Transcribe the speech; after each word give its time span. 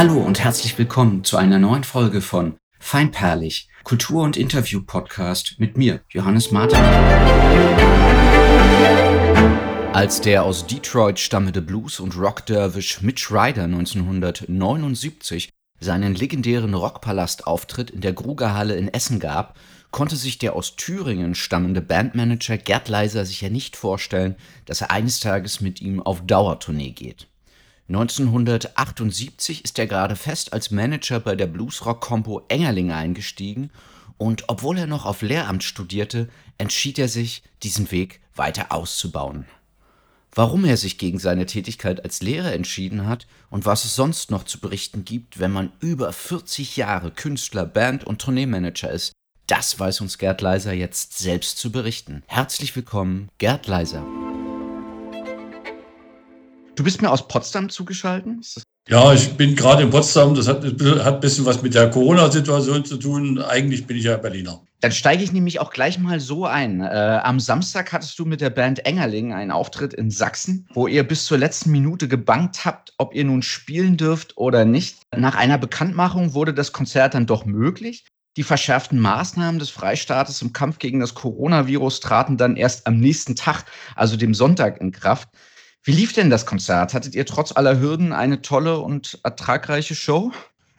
Hallo 0.00 0.16
und 0.16 0.40
herzlich 0.40 0.78
willkommen 0.78 1.24
zu 1.24 1.36
einer 1.36 1.58
neuen 1.58 1.84
Folge 1.84 2.22
von 2.22 2.56
Feinperlig, 2.78 3.68
Kultur- 3.84 4.22
und 4.22 4.38
Interview-Podcast 4.38 5.56
mit 5.58 5.76
mir, 5.76 6.00
Johannes 6.08 6.50
Martin. 6.50 6.78
Als 9.92 10.22
der 10.22 10.44
aus 10.44 10.66
Detroit 10.66 11.18
stammende 11.18 11.60
Blues- 11.60 12.00
und 12.00 12.16
Rock-Dervish 12.16 13.02
Mitch 13.02 13.30
Ryder 13.30 13.64
1979 13.64 15.50
seinen 15.80 16.14
legendären 16.14 16.72
Rockpalast-Auftritt 16.72 17.90
in 17.90 18.00
der 18.00 18.14
Grugerhalle 18.14 18.76
in 18.76 18.88
Essen 18.88 19.20
gab, 19.20 19.58
konnte 19.90 20.16
sich 20.16 20.38
der 20.38 20.56
aus 20.56 20.76
Thüringen 20.76 21.34
stammende 21.34 21.82
Bandmanager 21.82 22.56
Gerd 22.56 22.88
Leiser 22.88 23.26
sicher 23.26 23.50
nicht 23.50 23.76
vorstellen, 23.76 24.36
dass 24.64 24.80
er 24.80 24.90
eines 24.92 25.20
Tages 25.20 25.60
mit 25.60 25.82
ihm 25.82 26.00
auf 26.00 26.24
Dauertournee 26.24 26.92
geht. 26.92 27.29
1978 27.90 29.64
ist 29.64 29.76
er 29.76 29.88
gerade 29.88 30.14
fest 30.14 30.52
als 30.52 30.70
Manager 30.70 31.18
bei 31.18 31.34
der 31.34 31.48
Bluesrock-Compo 31.48 32.42
Engerling 32.46 32.92
eingestiegen 32.92 33.70
und 34.16 34.44
obwohl 34.46 34.78
er 34.78 34.86
noch 34.86 35.06
auf 35.06 35.22
Lehramt 35.22 35.64
studierte, 35.64 36.28
entschied 36.56 37.00
er 37.00 37.08
sich, 37.08 37.42
diesen 37.64 37.90
Weg 37.90 38.20
weiter 38.36 38.70
auszubauen. 38.70 39.44
Warum 40.32 40.64
er 40.64 40.76
sich 40.76 40.98
gegen 40.98 41.18
seine 41.18 41.46
Tätigkeit 41.46 42.04
als 42.04 42.22
Lehrer 42.22 42.52
entschieden 42.52 43.08
hat 43.08 43.26
und 43.50 43.66
was 43.66 43.84
es 43.84 43.96
sonst 43.96 44.30
noch 44.30 44.44
zu 44.44 44.60
berichten 44.60 45.04
gibt, 45.04 45.40
wenn 45.40 45.50
man 45.50 45.72
über 45.80 46.12
40 46.12 46.76
Jahre 46.76 47.10
Künstler, 47.10 47.66
Band 47.66 48.04
und 48.04 48.20
Tourneemanager 48.20 48.92
ist, 48.92 49.14
das 49.48 49.80
weiß 49.80 50.00
uns 50.00 50.18
Gerd 50.18 50.42
Leiser 50.42 50.72
jetzt 50.72 51.18
selbst 51.18 51.58
zu 51.58 51.72
berichten. 51.72 52.22
Herzlich 52.28 52.76
willkommen, 52.76 53.30
Gerd 53.38 53.66
Leiser. 53.66 54.06
Du 56.76 56.84
bist 56.84 57.02
mir 57.02 57.10
aus 57.10 57.26
Potsdam 57.26 57.68
zugeschaltet? 57.68 58.62
Ja, 58.88 59.12
ich 59.12 59.30
bin 59.34 59.54
gerade 59.54 59.82
in 59.82 59.90
Potsdam. 59.90 60.34
Das 60.34 60.48
hat, 60.48 60.64
hat 60.64 61.14
ein 61.14 61.20
bisschen 61.20 61.44
was 61.44 61.62
mit 61.62 61.74
der 61.74 61.90
Corona-Situation 61.90 62.84
zu 62.84 62.96
tun. 62.96 63.40
Eigentlich 63.40 63.86
bin 63.86 63.96
ich 63.96 64.04
ja 64.04 64.16
Berliner. 64.16 64.62
Dann 64.80 64.92
steige 64.92 65.22
ich 65.22 65.32
nämlich 65.32 65.60
auch 65.60 65.70
gleich 65.70 65.98
mal 65.98 66.20
so 66.20 66.46
ein. 66.46 66.80
Äh, 66.80 67.20
am 67.22 67.38
Samstag 67.38 67.92
hattest 67.92 68.18
du 68.18 68.24
mit 68.24 68.40
der 68.40 68.48
Band 68.48 68.86
Engerling 68.86 69.34
einen 69.34 69.50
Auftritt 69.50 69.92
in 69.92 70.10
Sachsen, 70.10 70.66
wo 70.72 70.86
ihr 70.86 71.06
bis 71.06 71.26
zur 71.26 71.36
letzten 71.36 71.70
Minute 71.70 72.08
gebankt 72.08 72.64
habt, 72.64 72.94
ob 72.96 73.14
ihr 73.14 73.24
nun 73.24 73.42
spielen 73.42 73.98
dürft 73.98 74.38
oder 74.38 74.64
nicht. 74.64 75.02
Nach 75.14 75.34
einer 75.34 75.58
Bekanntmachung 75.58 76.32
wurde 76.32 76.54
das 76.54 76.72
Konzert 76.72 77.12
dann 77.12 77.26
doch 77.26 77.44
möglich. 77.44 78.06
Die 78.36 78.42
verschärften 78.42 78.98
Maßnahmen 79.00 79.58
des 79.58 79.70
Freistaates 79.70 80.40
im 80.40 80.52
Kampf 80.52 80.78
gegen 80.78 81.00
das 81.00 81.14
Coronavirus 81.14 82.00
traten 82.00 82.36
dann 82.38 82.56
erst 82.56 82.86
am 82.86 82.98
nächsten 82.98 83.36
Tag, 83.36 83.64
also 83.96 84.16
dem 84.16 84.34
Sonntag, 84.34 84.80
in 84.80 84.92
Kraft. 84.92 85.28
Wie 85.82 85.92
lief 85.92 86.12
denn 86.12 86.30
das 86.30 86.46
Konzert? 86.46 86.92
Hattet 86.92 87.14
ihr 87.14 87.24
trotz 87.24 87.52
aller 87.52 87.80
Hürden 87.80 88.12
eine 88.12 88.42
tolle 88.42 88.80
und 88.80 89.18
ertragreiche 89.22 89.94
Show? 89.94 90.30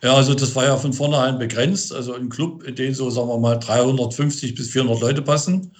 Ja, 0.03 0.15
also 0.15 0.33
das 0.33 0.55
war 0.55 0.65
ja 0.65 0.77
von 0.77 0.93
vornherein 0.93 1.39
begrenzt. 1.39 1.93
Also 1.93 2.13
ein 2.13 2.29
Club, 2.29 2.63
in 2.63 2.75
den 2.75 2.93
so, 2.93 3.09
sagen 3.09 3.27
wir 3.27 3.39
mal, 3.39 3.57
350 3.57 4.55
bis 4.55 4.69
400 4.71 5.01
Leute 5.01 5.21
passen. 5.21 5.71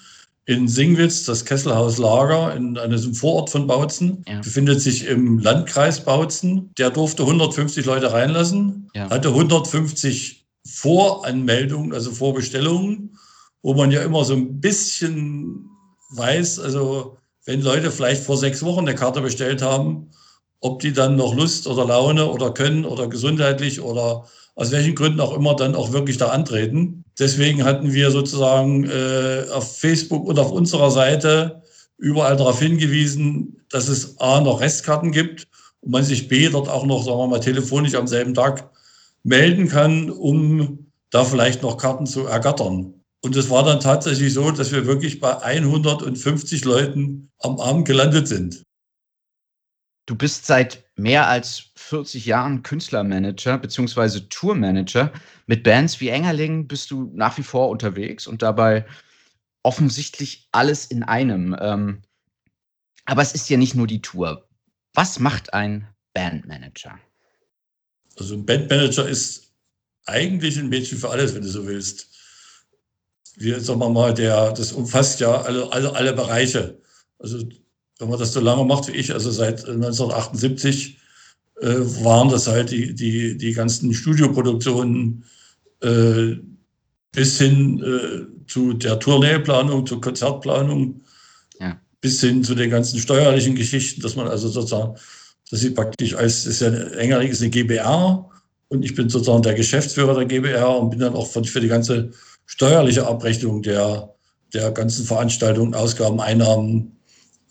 In 0.45 0.67
Singwitz, 0.67 1.23
das 1.23 1.45
Kesselhaus 1.45 1.97
Lager, 1.97 2.55
in 2.55 2.77
einem 2.77 3.14
Vorort 3.14 3.52
von 3.52 3.67
Bautzen, 3.67 4.23
ja. 4.27 4.39
befindet 4.42 4.81
sich 4.81 5.05
im 5.05 5.39
Landkreis 5.39 6.03
Bautzen. 6.03 6.72
Der 6.77 6.89
durfte 6.89 7.23
150 7.23 7.86
Leute 7.86 8.11
reinlassen, 8.11 8.89
ja. 8.95 9.09
hatte 9.09 9.30
150 9.30 10.45
Voranmeldungen, 10.67 11.94
also 11.94 12.11
Vorbestellungen, 12.11 13.17
wo 13.61 13.73
man 13.75 13.92
ja 13.92 14.02
immer 14.02 14.25
so 14.25 14.33
ein 14.33 14.59
bisschen 14.59 15.69
weiß, 16.09 16.59
also 16.59 17.17
wenn 17.45 17.61
Leute 17.61 17.92
vielleicht 17.92 18.23
vor 18.23 18.38
sechs 18.38 18.64
Wochen 18.64 18.81
eine 18.81 18.95
Karte 18.95 19.22
bestellt 19.22 19.61
haben, 19.61 20.11
ob 20.59 20.80
die 20.80 20.94
dann 20.94 21.16
noch 21.16 21.36
Lust 21.36 21.67
oder 21.67 21.86
Laune 21.86 22.28
oder 22.28 22.53
können 22.53 22.86
oder 22.86 23.08
gesundheitlich 23.08 23.81
oder 23.81 24.25
aus 24.56 24.72
welchen 24.72 24.95
Gründen 24.95 25.20
auch 25.20 25.36
immer 25.36 25.56
dann 25.56 25.75
auch 25.75 25.92
wirklich 25.92 26.17
da 26.17 26.28
antreten. 26.28 27.03
Deswegen 27.17 27.64
hatten 27.64 27.93
wir 27.93 28.11
sozusagen 28.11 28.86
äh, 28.86 29.45
auf 29.52 29.77
Facebook 29.77 30.27
und 30.27 30.38
auf 30.38 30.52
unserer 30.52 30.92
Seite 30.92 31.61
überall 31.98 32.38
darauf 32.38 32.60
hingewiesen, 32.60 33.61
dass 33.70 33.87
es 33.87 34.20
A 34.20 34.42
noch 34.42 34.61
Restkarten 34.61 35.11
gibt 35.11 35.48
und 35.82 35.92
man 35.92 36.04
sich 36.04 36.27
B 36.27 36.49
dort 36.49 36.70
auch 36.70 36.86
noch, 36.86 37.04
sagen 37.04 37.17
wir 37.17 37.27
mal, 37.27 37.39
telefonisch 37.39 37.95
am 37.95 38.08
selben 38.08 38.33
Tag 38.33 38.70
melden 39.23 39.67
kann, 39.67 40.10
um 40.10 40.92
da 41.10 41.23
vielleicht 41.23 41.61
noch 41.61 41.77
Karten 41.77 42.05
zu 42.05 42.26
ergattern. 42.26 43.01
Und 43.23 43.36
es 43.36 43.49
war 43.49 43.64
dann 43.64 43.80
tatsächlich 43.80 44.33
so, 44.33 44.49
dass 44.52 44.71
wir 44.71 44.87
wirklich 44.87 45.20
bei 45.20 45.42
150 45.42 46.65
Leuten 46.65 47.32
am 47.39 47.59
Abend 47.59 47.87
gelandet 47.87 48.27
sind. 48.27 48.64
Du 50.08 50.15
bist 50.15 50.48
seit 50.48 50.83
mehr 50.95 51.27
als 51.27 51.71
40 51.76 52.26
Jahren 52.26 52.64
Künstlermanager 52.64 53.60
bzw. 53.60 54.21
Tourmanager. 54.30 55.14
Mit 55.45 55.64
Bands 55.64 56.02
wie 56.02 56.10
Engerling 56.10 56.67
bist 56.67 56.89
du 56.89 57.11
nach 57.14 57.37
wie 57.37 57.43
vor 57.43 57.70
unterwegs 57.70 58.26
und 58.26 58.42
dabei 58.42 58.86
offensichtlich 59.64 60.49
alles 60.52 60.87
in 60.87 61.04
einem. 61.04 61.55
Ähm, 61.60 62.02
aber 63.05 63.21
es 63.21 63.33
ist 63.33 63.49
ja 63.49 63.58
nicht 63.58 63.76
nur 63.76 63.87
die 63.87 64.02
Tour. 64.02 64.49
Was 64.93 65.20
macht 65.20 65.54
ein 65.54 65.87
Bandmanager? 66.14 66.98
Also 68.17 68.36
ein 68.36 68.45
Bandmanager 68.45 69.08
ist 69.08 69.54
eigentlich 70.05 70.58
ein 70.58 70.70
Mädchen 70.70 70.98
für 70.98 71.10
alles, 71.11 71.36
wenn 71.36 71.43
du 71.43 71.48
so 71.48 71.67
willst 71.67 72.11
wie 73.37 73.59
sagen 73.59 73.80
wir 73.80 73.89
mal, 73.89 74.14
der, 74.14 74.52
das 74.52 74.71
umfasst 74.71 75.19
ja 75.19 75.42
alle, 75.42 75.71
alle, 75.71 75.95
alle 75.95 76.14
Bereiche. 76.14 76.77
Also 77.19 77.39
wenn 77.99 78.09
man 78.09 78.19
das 78.19 78.33
so 78.33 78.39
lange 78.39 78.65
macht 78.65 78.87
wie 78.87 78.97
ich, 78.97 79.14
also 79.14 79.31
seit 79.31 79.67
1978, 79.67 80.97
äh, 81.61 81.67
waren 82.03 82.30
das 82.30 82.47
halt 82.47 82.71
die, 82.71 82.95
die, 82.95 83.37
die 83.37 83.53
ganzen 83.53 83.93
Studioproduktionen 83.93 85.23
äh, 85.81 86.37
bis 87.11 87.37
hin 87.37 87.83
äh, 87.83 88.47
zu 88.47 88.73
der 88.73 88.99
Tourneeplanung, 88.99 89.86
zur 89.86 90.02
Konzertplanung, 90.02 91.02
ja. 91.59 91.80
bis 91.99 92.21
hin 92.21 92.43
zu 92.43 92.55
den 92.55 92.69
ganzen 92.69 92.99
steuerlichen 92.99 93.55
Geschichten, 93.55 94.02
dass 94.02 94.15
man 94.15 94.27
also 94.27 94.48
sozusagen, 94.48 94.95
dass 95.49 95.59
sie 95.59 95.71
praktisch 95.71 96.15
als, 96.15 96.45
ist 96.45 96.61
ja 96.61 96.69
enger 96.69 97.21
ist 97.21 97.42
eine 97.42 97.52
GBR 97.52 98.30
und 98.69 98.83
ich 98.83 98.95
bin 98.95 99.09
sozusagen 99.09 99.43
der 99.43 99.53
Geschäftsführer 99.53 100.15
der 100.15 100.25
GBR 100.25 100.80
und 100.80 100.92
bin 100.92 100.99
dann 100.99 101.13
auch 101.13 101.27
für 101.27 101.42
die 101.42 101.67
ganze 101.67 102.11
steuerliche 102.46 103.08
Abrechnung 103.08 103.62
der, 103.62 104.14
der 104.54 104.72
ganzen 104.72 105.06
Veranstaltungen, 105.06 105.74
Ausgaben, 105.74 106.20
Einnahmen 106.20 106.98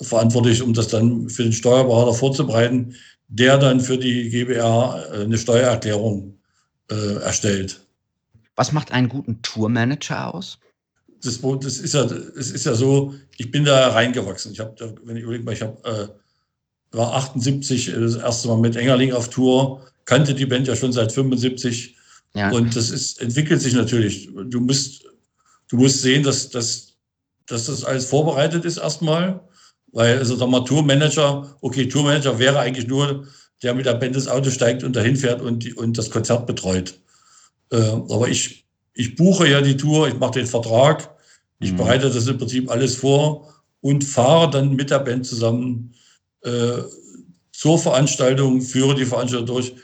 verantwortlich, 0.00 0.62
um 0.62 0.72
das 0.72 0.88
dann 0.88 1.28
für 1.28 1.42
den 1.42 1.52
Steuerberater 1.52 2.14
vorzubereiten, 2.14 2.94
der 3.28 3.58
dann 3.58 3.80
für 3.80 3.98
die 3.98 4.28
GBR 4.28 5.06
äh, 5.12 5.22
eine 5.22 5.38
Steuererklärung 5.38 6.38
äh, 6.90 7.14
erstellt. 7.22 7.80
Was 8.56 8.72
macht 8.72 8.92
einen 8.92 9.08
guten 9.08 9.40
Tourmanager 9.42 10.34
aus? 10.34 10.58
Das, 11.22 11.40
das, 11.40 11.78
ist 11.78 11.94
ja, 11.94 12.04
es 12.04 12.50
ist 12.50 12.66
ja 12.66 12.74
so, 12.74 13.14
ich 13.36 13.50
bin 13.50 13.64
da 13.64 13.88
reingewachsen. 13.88 14.52
Ich 14.52 14.60
habe, 14.60 14.94
wenn 15.04 15.16
ich 15.16 15.22
überlege 15.22 15.52
ich 15.52 15.62
hab, 15.62 15.86
äh, 15.86 16.08
war 16.92 17.14
78 17.14 17.88
äh, 17.88 18.00
das 18.00 18.16
erste 18.16 18.48
Mal 18.48 18.58
mit 18.58 18.76
Engerling 18.76 19.12
auf 19.12 19.28
Tour, 19.28 19.86
kannte 20.04 20.34
die 20.34 20.46
Band 20.46 20.66
ja 20.66 20.76
schon 20.76 20.92
seit 20.92 21.12
75 21.12 21.96
ja. 22.34 22.50
Und 22.50 22.76
das 22.76 22.90
ist, 22.90 23.20
entwickelt 23.20 23.60
sich 23.60 23.74
natürlich. 23.74 24.30
Du 24.46 24.60
musst, 24.60 25.04
du 25.68 25.76
musst 25.76 26.02
sehen, 26.02 26.22
dass, 26.22 26.50
dass, 26.50 26.94
dass 27.46 27.66
das 27.66 27.84
alles 27.84 28.06
vorbereitet 28.06 28.64
ist 28.64 28.76
erstmal. 28.76 29.40
Weil, 29.92 30.18
also 30.18 30.36
der 30.36 30.46
mal 30.46 30.64
Tourmanager, 30.64 31.56
okay, 31.60 31.88
Tourmanager 31.88 32.38
wäre 32.38 32.60
eigentlich 32.60 32.86
nur, 32.86 33.26
der 33.62 33.74
mit 33.74 33.86
der 33.86 33.94
Band 33.94 34.14
ins 34.14 34.28
Auto 34.28 34.50
steigt 34.50 34.84
und 34.84 34.94
dahin 34.94 35.16
fährt 35.16 35.40
und, 35.40 35.64
die, 35.64 35.74
und 35.74 35.98
das 35.98 36.10
Konzert 36.10 36.46
betreut. 36.46 36.98
Äh, 37.72 37.76
aber 37.76 38.28
ich, 38.28 38.64
ich 38.94 39.16
buche 39.16 39.48
ja 39.48 39.60
die 39.60 39.76
Tour, 39.76 40.08
ich 40.08 40.18
mache 40.18 40.38
den 40.38 40.46
Vertrag, 40.46 41.10
ich 41.58 41.72
mhm. 41.72 41.78
bereite 41.78 42.10
das 42.10 42.26
im 42.28 42.38
Prinzip 42.38 42.70
alles 42.70 42.96
vor 42.96 43.52
und 43.80 44.04
fahre 44.04 44.50
dann 44.50 44.76
mit 44.76 44.90
der 44.90 45.00
Band 45.00 45.26
zusammen 45.26 45.94
äh, 46.42 46.82
zur 47.52 47.78
Veranstaltung, 47.78 48.62
führe 48.62 48.94
die 48.94 49.04
Veranstaltung 49.04 49.46
durch 49.46 49.74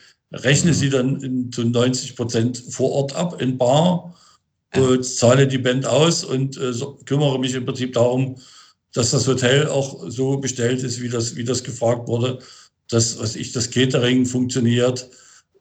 rechne 0.43 0.75
sie 0.75 0.91
dann 0.91 1.21
in, 1.21 1.53
zu 1.53 1.65
90 1.65 2.17
Prozent 2.17 2.63
vor 2.71 2.93
Ort 2.93 3.15
ab 3.15 3.41
in 3.41 3.59
Bar, 3.59 4.15
äh, 4.73 5.01
zahle 5.01 5.47
die 5.47 5.59
Band 5.59 5.87
aus 5.87 6.25
und 6.25 6.57
äh, 6.57 6.73
kümmere 7.05 7.39
mich 7.39 7.55
im 7.55 7.65
Prinzip 7.65 7.95
darum, 7.95 8.37
dass 8.93 9.11
das 9.11 9.27
Hotel 9.27 9.69
auch 9.69 10.11
so 10.11 10.39
bestellt 10.39 10.83
ist, 10.83 11.01
wie 11.01 11.09
das, 11.09 11.37
wie 11.37 11.45
das 11.45 11.63
gefragt 11.63 12.09
wurde, 12.09 12.39
dass 12.89 13.19
was 13.19 13.37
ich, 13.37 13.53
das 13.53 13.71
Catering 13.71 14.27
funktioniert, 14.27 15.09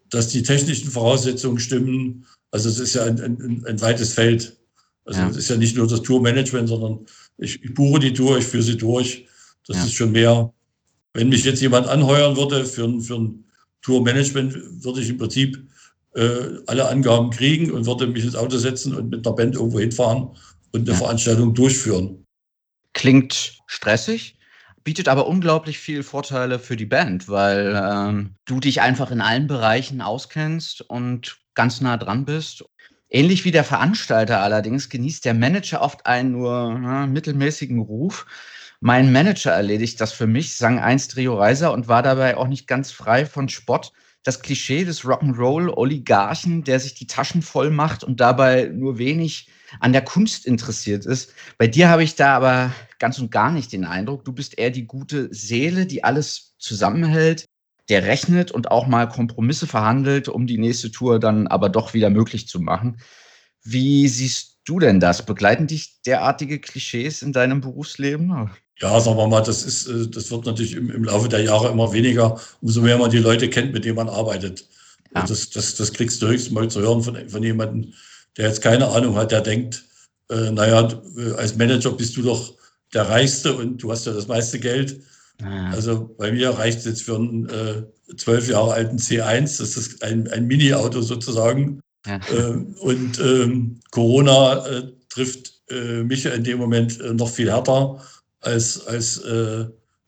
dass 0.09 0.29
die 0.29 0.43
technischen 0.43 0.89
Voraussetzungen 0.89 1.59
stimmen. 1.59 2.25
Also 2.51 2.69
es 2.69 2.79
ist 2.79 2.95
ja 2.95 3.03
ein, 3.03 3.19
ein, 3.19 3.63
ein 3.65 3.81
weites 3.81 4.13
Feld. 4.13 4.57
Also 5.05 5.19
ja. 5.19 5.29
es 5.29 5.37
ist 5.37 5.49
ja 5.49 5.57
nicht 5.57 5.75
nur 5.75 5.87
das 5.87 6.01
Tourmanagement, 6.01 6.69
sondern 6.69 7.05
ich, 7.37 7.63
ich 7.63 7.73
buche 7.73 7.99
die 7.99 8.13
Tour, 8.13 8.37
ich 8.37 8.45
führe 8.45 8.63
sie 8.63 8.77
durch. 8.77 9.27
Das 9.67 9.77
ja. 9.77 9.83
ist 9.83 9.93
schon 9.93 10.11
mehr. 10.11 10.53
Wenn 11.13 11.29
mich 11.29 11.43
jetzt 11.43 11.61
jemand 11.61 11.87
anheuern 11.87 12.37
würde 12.37 12.65
für, 12.65 13.01
für 13.01 13.15
ein 13.15 13.44
Tourmanagement 13.85 14.83
würde 14.83 15.01
ich 15.01 15.09
im 15.09 15.17
Prinzip 15.19 15.63
äh, 16.15 16.57
alle 16.65 16.89
Angaben 16.89 17.29
kriegen 17.29 17.71
und 17.71 17.85
würde 17.85 18.07
mich 18.07 18.23
ins 18.23 18.35
Auto 18.35 18.57
setzen 18.57 18.95
und 18.95 19.11
mit 19.11 19.25
einer 19.25 19.35
Band 19.35 19.53
irgendwo 19.55 19.79
hinfahren 19.79 20.29
und 20.71 20.81
eine 20.81 20.91
ja. 20.91 20.95
Veranstaltung 20.95 21.53
durchführen. 21.53 22.25
Klingt 22.93 23.59
stressig. 23.67 24.39
bietet 24.83 25.07
aber 25.07 25.27
unglaublich 25.27 25.77
viel 25.77 26.01
Vorteile 26.01 26.57
für 26.57 26.75
die 26.75 26.87
Band, 26.87 27.29
weil 27.29 27.79
ähm, 27.79 28.35
du 28.45 28.59
dich 28.59 28.81
einfach 28.81 29.11
in 29.11 29.21
allen 29.21 29.45
Bereichen 29.45 30.01
auskennst 30.01 30.81
und 30.81 31.37
ganz 31.53 31.79
nah 31.79 31.97
dran 31.97 32.25
bist. 32.25 32.65
Ähnlich 33.09 33.45
wie 33.45 33.51
der 33.51 33.63
Veranstalter 33.63 34.41
allerdings 34.41 34.89
genießt 34.89 35.25
der 35.25 35.35
Manager 35.35 35.81
oft 35.81 36.07
einen 36.07 36.31
nur 36.31 36.79
na, 36.79 37.05
mittelmäßigen 37.05 37.79
Ruf. 37.79 38.25
Mein 38.87 39.11
Manager 39.11 39.51
erledigt 39.51 39.99
das 39.99 40.11
für 40.11 40.27
mich, 40.27 40.57
sang 40.57 40.77
einst 40.77 41.15
Rio 41.15 41.39
Reiser 41.39 41.73
und 41.73 41.87
war 41.87 42.03
dabei 42.03 42.37
auch 42.37 42.47
nicht 42.47 42.67
ganz 42.67 42.91
frei 42.91 43.25
von 43.25 43.49
Spott. 43.49 43.91
Das 44.21 44.43
Klischee 44.43 44.85
des 44.85 45.01
Rock'n'Roll-Oligarchen, 45.05 46.63
der 46.63 46.79
sich 46.79 46.93
die 46.93 47.07
Taschen 47.07 47.41
voll 47.41 47.71
macht 47.71 48.03
und 48.03 48.19
dabei 48.19 48.69
nur 48.71 48.99
wenig 48.99 49.49
an 49.79 49.91
der 49.91 50.03
Kunst 50.03 50.45
interessiert 50.45 51.07
ist. 51.07 51.33
Bei 51.57 51.65
dir 51.65 51.89
habe 51.89 52.03
ich 52.03 52.13
da 52.13 52.35
aber 52.35 52.75
ganz 52.99 53.17
und 53.17 53.31
gar 53.31 53.51
nicht 53.51 53.73
den 53.73 53.85
Eindruck. 53.85 54.23
Du 54.23 54.33
bist 54.33 54.55
eher 54.55 54.69
die 54.69 54.85
gute 54.85 55.33
Seele, 55.33 55.87
die 55.87 56.03
alles 56.03 56.53
zusammenhält, 56.59 57.45
der 57.89 58.03
rechnet 58.03 58.51
und 58.51 58.69
auch 58.69 58.85
mal 58.85 59.09
Kompromisse 59.09 59.65
verhandelt, 59.65 60.29
um 60.29 60.45
die 60.45 60.59
nächste 60.59 60.91
Tour 60.91 61.19
dann 61.19 61.47
aber 61.47 61.69
doch 61.69 61.95
wieder 61.95 62.11
möglich 62.11 62.47
zu 62.47 62.59
machen. 62.59 62.99
Wie 63.63 64.07
siehst 64.07 64.59
du 64.63 64.77
denn 64.77 64.99
das? 64.99 65.25
Begleiten 65.25 65.65
dich 65.65 66.03
derartige 66.03 66.59
Klischees 66.59 67.23
in 67.23 67.33
deinem 67.33 67.61
Berufsleben? 67.61 68.51
Ja, 68.79 68.99
sagen 68.99 69.17
wir 69.17 69.27
mal, 69.27 69.41
das 69.41 69.63
ist, 69.63 69.87
äh, 69.87 70.07
das 70.07 70.31
wird 70.31 70.45
natürlich 70.45 70.75
im, 70.75 70.89
im 70.89 71.03
Laufe 71.03 71.29
der 71.29 71.41
Jahre 71.41 71.69
immer 71.71 71.93
weniger, 71.93 72.39
umso 72.61 72.81
mehr 72.81 72.97
man 72.97 73.11
die 73.11 73.19
Leute 73.19 73.49
kennt, 73.49 73.73
mit 73.73 73.85
denen 73.85 73.95
man 73.95 74.09
arbeitet. 74.09 74.65
Ja. 75.13 75.25
Das, 75.25 75.49
das, 75.49 75.75
das 75.75 75.93
kriegst 75.93 76.21
du 76.21 76.27
höchstens 76.27 76.53
mal 76.53 76.69
zu 76.69 76.81
hören 76.81 77.01
von, 77.01 77.29
von 77.29 77.43
jemandem, 77.43 77.93
der 78.37 78.47
jetzt 78.49 78.61
keine 78.61 78.87
Ahnung 78.87 79.15
hat, 79.15 79.31
der 79.31 79.41
denkt, 79.41 79.83
äh, 80.29 80.51
naja, 80.51 80.89
als 81.37 81.55
Manager 81.55 81.91
bist 81.91 82.17
du 82.17 82.21
doch 82.21 82.53
der 82.93 83.09
Reichste 83.09 83.55
und 83.55 83.81
du 83.81 83.91
hast 83.91 84.05
ja 84.05 84.13
das 84.13 84.27
meiste 84.27 84.59
Geld. 84.59 84.99
Ah. 85.41 85.71
Also 85.71 86.13
bei 86.17 86.31
mir 86.31 86.49
reicht 86.49 86.79
es 86.79 86.85
jetzt 86.85 87.03
für 87.03 87.15
einen 87.15 87.47
äh, 87.49 87.83
zwölf 88.17 88.47
äh, 88.47 88.51
Jahre 88.51 88.73
alten 88.73 88.97
C1, 88.97 89.59
das 89.59 89.77
ist 89.77 90.03
ein, 90.03 90.27
ein 90.29 90.47
Mini-Auto 90.47 91.01
sozusagen. 91.01 91.79
Ja. 92.05 92.19
Ähm, 92.31 92.75
und 92.79 93.19
ähm, 93.19 93.79
Corona 93.91 94.65
äh, 94.67 94.83
trifft 95.09 95.61
äh, 95.69 96.03
mich 96.03 96.25
in 96.25 96.43
dem 96.43 96.59
Moment 96.59 96.99
äh, 97.01 97.13
noch 97.13 97.29
viel 97.29 97.51
härter 97.51 98.01
als, 98.45 98.85
als 98.87 99.17
äh, 99.19 99.65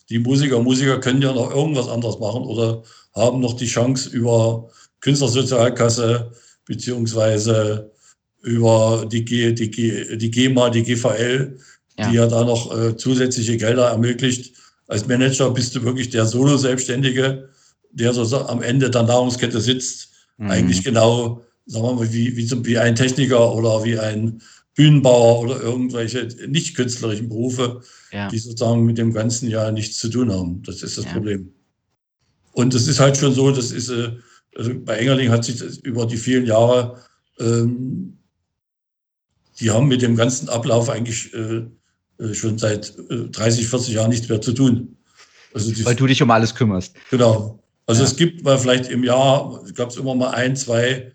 die 0.09 0.19
Musiker. 0.19 0.61
Musiker 0.61 0.99
können 0.99 1.21
ja 1.21 1.33
noch 1.33 1.53
irgendwas 1.53 1.89
anderes 1.89 2.19
machen 2.19 2.43
oder 2.43 2.83
haben 3.13 3.39
noch 3.39 3.55
die 3.55 3.65
Chance 3.65 4.09
über 4.09 4.69
Künstlersozialkasse 5.01 6.31
beziehungsweise 6.65 7.91
über 8.41 9.07
die, 9.11 9.25
G, 9.25 9.53
die, 9.53 9.71
G, 9.71 10.15
die 10.17 10.31
GEMA, 10.31 10.69
die 10.69 10.83
GVL, 10.83 11.57
ja. 11.97 12.09
die 12.09 12.15
ja 12.15 12.27
da 12.27 12.43
noch 12.43 12.77
äh, 12.77 12.95
zusätzliche 12.95 13.57
Gelder 13.57 13.89
ermöglicht. 13.89 14.53
Als 14.87 15.07
Manager 15.07 15.49
bist 15.51 15.75
du 15.75 15.83
wirklich 15.83 16.09
der 16.09 16.25
Solo-Selbstständige, 16.25 17.49
der 17.91 18.13
so 18.13 18.45
am 18.45 18.61
Ende 18.61 18.89
der 18.89 19.03
Nahrungskette 19.03 19.59
sitzt. 19.59 20.09
Mhm. 20.37 20.51
Eigentlich 20.51 20.83
genau, 20.83 21.41
sagen 21.65 21.85
wir 21.85 21.93
mal, 21.93 22.13
wie, 22.13 22.37
wie, 22.37 22.65
wie 22.65 22.77
ein 22.77 22.95
Techniker 22.95 23.53
oder 23.53 23.83
wie 23.83 23.99
ein 23.99 24.41
Bühnenbauer 24.77 25.41
oder 25.41 25.61
irgendwelche 25.61 26.29
nicht 26.47 26.75
künstlerischen 26.75 27.27
Berufe, 27.27 27.81
ja. 28.11 28.29
die 28.29 28.37
sozusagen 28.37 28.85
mit 28.85 28.97
dem 28.97 29.11
Ganzen 29.11 29.49
ja 29.49 29.71
nichts 29.71 29.97
zu 29.97 30.07
tun 30.07 30.31
haben. 30.31 30.63
Das 30.63 30.81
ist 30.83 30.97
das 30.97 31.05
ja. 31.05 31.11
Problem. 31.11 31.51
Und 32.53 32.73
es 32.73 32.87
ist 32.87 32.99
halt 32.99 33.17
schon 33.17 33.33
so, 33.33 33.51
das 33.51 33.71
ist, 33.71 33.89
äh, 33.89 34.13
also 34.55 34.71
bei 34.79 34.97
Engerling 34.97 35.29
hat 35.29 35.43
sich 35.43 35.57
das 35.57 35.77
über 35.79 36.05
die 36.05 36.17
vielen 36.17 36.45
Jahre 36.45 37.01
ähm, 37.39 38.17
die 39.59 39.71
haben 39.71 39.87
mit 39.87 40.01
dem 40.01 40.15
ganzen 40.15 40.49
Ablauf 40.49 40.89
eigentlich 40.89 41.33
äh, 41.33 41.63
äh 42.19 42.33
schon 42.33 42.57
seit 42.57 42.93
äh, 43.09 43.29
30, 43.31 43.67
40 43.67 43.93
Jahren 43.93 44.09
nichts 44.09 44.29
mehr 44.29 44.41
zu 44.41 44.53
tun. 44.53 44.97
Also 45.53 45.71
die, 45.71 45.85
Weil 45.85 45.95
du 45.95 46.05
dich 46.05 46.21
um 46.21 46.31
alles 46.31 46.53
kümmerst. 46.53 46.95
Genau. 47.09 47.63
Also 47.85 48.01
ja. 48.03 48.07
es 48.07 48.15
gibt 48.15 48.43
mal 48.43 48.59
vielleicht 48.59 48.89
im 48.89 49.03
Jahr, 49.03 49.63
gab 49.73 49.89
es 49.89 49.97
immer 49.97 50.13
mal 50.13 50.31
ein, 50.31 50.55
zwei, 50.55 51.13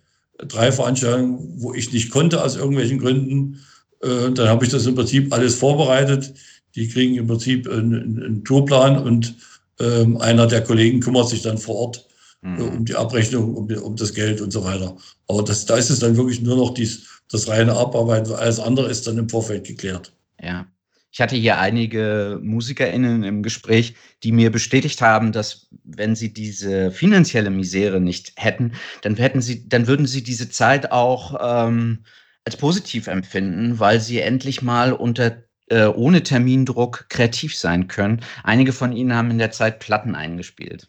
drei 0.49 0.73
Veranstaltungen, 0.73 1.55
wo 1.57 1.75
ich 1.75 1.93
nicht 1.93 2.11
konnte 2.11 2.43
aus 2.43 2.57
irgendwelchen 2.57 2.99
Gründen. 2.99 3.61
Äh, 4.01 4.31
dann 4.33 4.49
habe 4.49 4.65
ich 4.65 4.71
das 4.71 4.87
im 4.87 4.95
Prinzip 4.95 5.33
alles 5.33 5.55
vorbereitet. 5.55 6.35
Die 6.75 6.89
kriegen 6.89 7.17
im 7.17 7.27
Prinzip 7.27 7.69
einen, 7.69 8.23
einen 8.23 8.45
Tourplan 8.45 8.99
und 8.99 9.35
ähm, 9.81 10.17
einer 10.19 10.47
der 10.47 10.63
Kollegen 10.63 11.01
kümmert 11.01 11.29
sich 11.29 11.43
dann 11.43 11.59
vor 11.59 11.77
Ort 11.77 12.07
mhm. 12.43 12.59
äh, 12.59 12.63
um 12.63 12.85
die 12.85 12.95
Abrechnung, 12.95 13.55
um, 13.55 13.71
um, 13.71 13.97
das 13.97 14.15
Geld 14.15 14.41
und 14.41 14.53
so 14.53 14.65
weiter. 14.65 14.97
Aber 15.29 15.43
das, 15.43 15.67
da 15.67 15.77
ist 15.77 15.91
es 15.91 15.99
dann 15.99 16.17
wirklich 16.17 16.41
nur 16.41 16.57
noch 16.57 16.75
dies, 16.75 17.07
das 17.31 17.49
reine 17.49 17.75
Abarbeiten. 17.75 18.33
Alles 18.33 18.61
andere 18.61 18.91
ist 18.91 19.07
dann 19.07 19.19
im 19.19 19.29
Vorfeld 19.29 19.67
geklärt. 19.67 20.13
Ja. 20.41 20.67
Ich 21.13 21.21
hatte 21.21 21.37
hier 21.37 21.59
einige 21.59 22.41
MusikerInnen 22.43 23.23
im 23.23 23.43
Gespräch, 23.43 23.95
die 24.23 24.33
mir 24.33 24.51
bestätigt 24.51 25.03
haben, 25.03 25.31
dass 25.31 25.69
wenn 25.85 26.17
sie 26.17 26.33
diese 26.33 26.91
finanzielle 26.91 27.51
Misere 27.51 28.01
nicht 28.01 28.33
hätten, 28.37 28.73
dann 29.03 29.17
hätten 29.17 29.43
sie, 29.43 29.69
dann 29.69 29.87
würden 29.87 30.07
sie 30.07 30.23
diese 30.23 30.49
Zeit 30.49 30.91
auch 30.91 31.67
ähm, 31.69 32.05
als 32.47 32.57
positiv 32.57 33.09
empfinden, 33.09 33.79
weil 33.79 34.01
sie 34.01 34.21
endlich 34.21 34.63
mal 34.63 34.95
unter 34.95 35.45
äh, 35.69 35.85
ohne 35.85 36.23
Termindruck 36.23 37.07
kreativ 37.11 37.57
sein 37.57 37.89
können. 37.89 38.23
Einige 38.43 38.73
von 38.73 38.93
ihnen 38.93 39.15
haben 39.15 39.31
in 39.31 39.39
der 39.39 39.51
Zeit 39.51 39.81
Platten 39.81 40.15
eingespielt. 40.15 40.89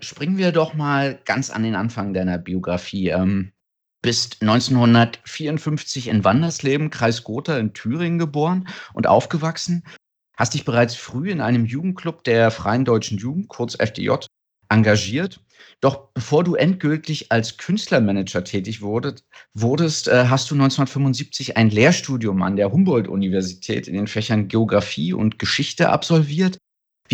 Springen 0.00 0.36
wir 0.36 0.52
doch 0.52 0.74
mal 0.74 1.18
ganz 1.24 1.48
an 1.48 1.62
den 1.62 1.74
Anfang 1.74 2.12
deiner 2.12 2.36
Biografie. 2.36 3.08
Ähm, 3.08 3.53
bist 4.04 4.42
1954 4.42 6.08
in 6.08 6.24
Wandersleben, 6.24 6.90
Kreis 6.90 7.24
Gotha 7.24 7.56
in 7.56 7.72
Thüringen 7.72 8.18
geboren 8.18 8.68
und 8.92 9.06
aufgewachsen. 9.06 9.82
Hast 10.36 10.52
dich 10.52 10.66
bereits 10.66 10.94
früh 10.94 11.30
in 11.30 11.40
einem 11.40 11.64
Jugendclub 11.64 12.22
der 12.22 12.50
Freien 12.50 12.84
Deutschen 12.84 13.16
Jugend, 13.16 13.48
kurz 13.48 13.76
FDJ, 13.76 14.10
engagiert. 14.68 15.40
Doch 15.80 16.10
bevor 16.12 16.44
du 16.44 16.54
endgültig 16.54 17.32
als 17.32 17.56
Künstlermanager 17.56 18.44
tätig 18.44 18.82
wurdest, 18.82 19.24
wurdest 19.54 20.08
äh, 20.08 20.26
hast 20.28 20.50
du 20.50 20.54
1975 20.54 21.56
ein 21.56 21.70
Lehrstudium 21.70 22.42
an 22.42 22.56
der 22.56 22.72
Humboldt-Universität 22.72 23.88
in 23.88 23.94
den 23.94 24.06
Fächern 24.06 24.48
Geografie 24.48 25.14
und 25.14 25.38
Geschichte 25.38 25.88
absolviert 25.88 26.58